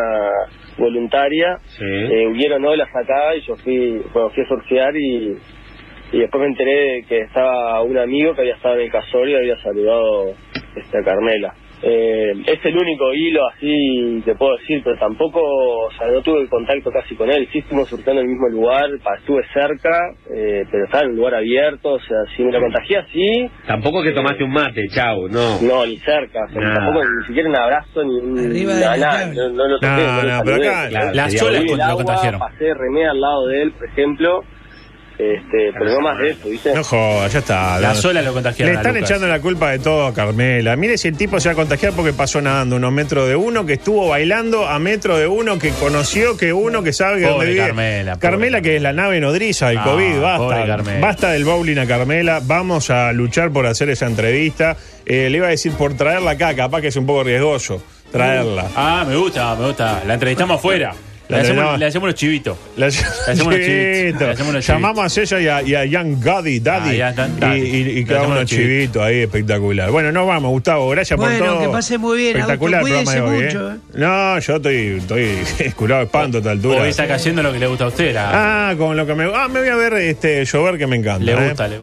voluntaria, 0.77 1.57
eh, 1.81 2.27
huyeron 2.27 2.65
olas 2.65 2.89
acá 2.93 3.35
y 3.35 3.41
yo 3.47 3.55
fui, 3.57 4.01
bueno, 4.13 4.29
fui 4.31 4.43
a 4.43 4.47
surfear 4.47 4.95
y, 4.95 5.37
y 6.11 6.19
después 6.19 6.41
me 6.41 6.47
enteré 6.47 6.71
de 6.97 7.03
que 7.07 7.19
estaba 7.21 7.81
un 7.81 7.97
amigo 7.97 8.33
que 8.35 8.41
había 8.41 8.55
estado 8.55 8.75
en 8.75 8.81
el 8.81 8.91
casorio 8.91 9.37
y 9.37 9.41
había 9.51 9.63
saludado 9.63 10.33
este, 10.75 10.97
a 10.99 11.03
Carmela. 11.03 11.53
Eh, 11.83 12.31
es 12.47 12.65
el 12.65 12.77
único 12.77 13.13
hilo 13.13 13.41
así 13.49 14.21
que 14.25 14.33
puedo 14.35 14.57
decir, 14.57 14.81
pero 14.83 14.97
tampoco, 14.97 15.39
o 15.41 15.91
sea, 15.91 16.07
no 16.07 16.21
tuve 16.21 16.47
contacto 16.47 16.89
casi 16.91 17.15
con 17.15 17.29
él. 17.29 17.47
Sí 17.51 17.59
estuvimos 17.59 17.89
surfeando 17.89 18.21
en 18.21 18.27
el 18.27 18.33
mismo 18.33 18.47
lugar, 18.49 18.85
estuve 19.19 19.43
cerca, 19.53 19.99
eh, 20.33 20.63
pero 20.71 20.85
estaba 20.85 21.03
en 21.03 21.09
un 21.11 21.15
lugar 21.17 21.35
abierto, 21.35 21.93
o 21.93 21.99
sea, 21.99 22.17
si 22.35 22.43
me 22.43 22.51
lo 22.51 22.59
contagié 22.61 22.97
así, 22.97 23.49
Tampoco 23.67 24.01
que 24.01 24.11
tomaste 24.11 24.43
un 24.43 24.51
mate, 24.51 24.87
chau, 24.89 25.27
no. 25.27 25.61
no, 25.61 25.85
ni 25.85 25.97
cerca, 25.97 26.39
o 26.45 26.53
sea, 26.53 26.73
tampoco 26.73 27.03
ni 27.19 27.27
siquiera 27.27 27.49
un 27.49 27.55
abrazo, 27.57 28.03
ni 28.03 28.19
un, 28.19 28.35
nada, 28.79 29.25
no, 29.33 29.49
no 29.49 29.67
lo 29.67 29.79
toqué, 29.79 29.87
No, 29.87 30.23
no, 30.23 30.37
no, 30.37 30.41
pero 30.43 30.55
acá- 30.57 30.89
Claro, 30.89 31.11
Las 31.13 31.41
olas 31.41 31.63
lo 31.65 31.95
contagiaron. 31.97 32.39
pasé 32.39 32.73
remé 32.73 33.05
al 33.07 33.19
lado 33.21 33.47
de 33.47 33.61
él, 33.63 33.71
por 33.73 33.87
ejemplo, 33.87 34.43
este, 35.17 35.71
pero 35.77 35.93
no 35.93 36.01
más 36.01 36.17
de 36.19 36.29
eso, 36.31 36.49
¿viste? 36.49 36.73
No 36.73 36.83
jodas, 36.83 37.31
ya 37.31 37.39
está. 37.39 37.79
Las 37.79 38.03
No. 38.03 38.09
olas 38.09 38.25
lo 38.25 38.33
contagiaron 38.33 38.73
Le 38.73 38.77
a 38.77 38.81
están 38.81 38.95
Lucas. 38.95 39.09
echando 39.09 39.27
la 39.27 39.39
culpa 39.39 39.71
de 39.71 39.79
todo 39.79 40.07
a 40.07 40.13
Carmela. 40.13 40.75
Mire 40.75 40.97
si 40.97 41.07
el 41.07 41.17
tipo 41.17 41.39
se 41.39 41.49
va 41.49 41.53
a 41.53 41.55
contagiar 41.55 41.93
porque 41.93 42.11
pasó 42.13 42.41
nadando 42.41 42.75
unos 42.75 42.91
metros 42.91 43.27
de 43.27 43.35
uno, 43.35 43.65
que 43.65 43.73
estuvo 43.73 44.09
bailando 44.09 44.67
a 44.67 44.77
metros 44.79 45.17
de 45.19 45.27
uno, 45.27 45.57
que 45.57 45.69
conoció 45.71 46.35
que 46.37 46.51
uno 46.53 46.83
que 46.83 46.91
sabe 46.93 47.19
que 47.21 47.27
dónde 47.27 47.45
vive. 47.47 47.59
Carmela, 47.65 48.13
pobre 48.15 48.29
Carmela, 48.29 48.61
que 48.61 48.75
es 48.75 48.81
la 48.81 48.93
nave 48.93 49.19
nodriza 49.21 49.69
del 49.69 49.77
Ah, 49.79 49.83
COVID, 49.83 50.19
basta. 50.21 50.99
Basta 50.99 51.31
del 51.31 51.45
bowling 51.45 51.77
a 51.77 51.87
Carmela. 51.87 52.41
Vamos 52.43 52.89
a 52.89 53.11
luchar 53.13 53.51
por 53.51 53.65
hacer 53.67 53.89
esa 53.89 54.07
entrevista. 54.07 54.75
Eh, 55.05 55.29
le 55.29 55.37
iba 55.37 55.47
a 55.47 55.51
decir 55.51 55.71
por 55.73 55.93
traerla 55.95 56.31
acá, 56.31 56.55
capaz 56.55 56.81
que 56.81 56.87
es 56.87 56.95
un 56.95 57.05
poco 57.05 57.23
riesgoso 57.23 57.81
traerla. 58.11 58.65
Ah, 58.75 59.05
me 59.07 59.15
gusta, 59.15 59.55
me 59.55 59.67
gusta. 59.67 60.03
La 60.05 60.13
entrevistamos 60.13 60.57
afuera. 60.57 60.93
La 61.27 61.37
Le 61.37 61.43
hacemos, 61.43 61.79
le 61.79 61.85
hacemos 61.87 62.07
los 62.07 62.15
chivitos. 62.15 62.57
La- 62.77 62.85
hacemos 62.87 63.47
unos 63.47 63.59
chivitos. 63.59 64.35
Chivito. 64.37 64.51
Le 64.53 64.61
Llamamos 64.61 65.17
a 65.17 65.21
ella 65.21 65.39
y 65.41 65.47
a, 65.47 65.61
y 65.63 65.75
a 65.75 65.85
Young 65.85 66.23
Goddy, 66.23 66.59
Daddy. 66.59 66.89
Ah, 66.89 66.93
ya 66.93 67.13
Daddy. 67.13 67.59
y, 67.59 67.63
y, 67.63 67.77
y 67.77 67.93
Le 67.95 68.05
quedamos 68.05 68.27
unos 68.29 68.45
chivitos. 68.45 68.71
chivitos 68.75 69.01
ahí, 69.01 69.19
espectacular. 69.21 69.89
Bueno, 69.89 70.11
nos 70.11 70.27
vamos, 70.27 70.51
Gustavo. 70.51 70.87
Gracias 70.89 71.17
por 71.19 71.27
Bueno, 71.29 71.45
todo. 71.45 71.59
que 71.61 71.69
pase 71.69 71.97
muy 71.97 72.17
bien, 72.19 72.37
Espectacular 72.37 72.81
el 72.81 72.87
Augusto. 72.87 73.11
programa 73.11 73.31
de 73.31 73.35
hoy. 73.35 73.37
Cuídese 73.39 73.57
¿eh? 73.57 73.59
mucho, 73.59 73.73
¿eh? 73.73 73.99
No, 73.99 74.39
yo 74.39 74.55
estoy, 74.57 74.75
estoy 74.99 75.71
curado 75.75 75.99
de 76.01 76.05
espanto 76.05 76.37
a 76.37 76.39
esta 76.41 76.51
altura. 76.51 76.81
Hoy 76.83 76.89
está 76.89 77.07
cayendo 77.07 77.41
lo 77.41 77.51
que 77.51 77.59
le 77.59 77.67
gusta 77.67 77.85
a 77.85 77.87
usted. 77.87 78.13
la- 78.13 78.69
Ah, 78.69 78.75
con 78.77 78.95
lo 78.95 79.05
que 79.07 79.15
me. 79.15 79.23
Ah, 79.33 79.47
me 79.47 79.61
voy 79.61 79.69
a 79.69 79.75
ver 79.75 79.93
este 79.93 80.45
llover 80.45 80.77
que 80.77 80.85
me 80.85 80.95
encanta. 80.97 81.25
le 81.25 81.31
¿eh? 81.31 81.47
gusta, 81.47 81.67
le 81.67 81.73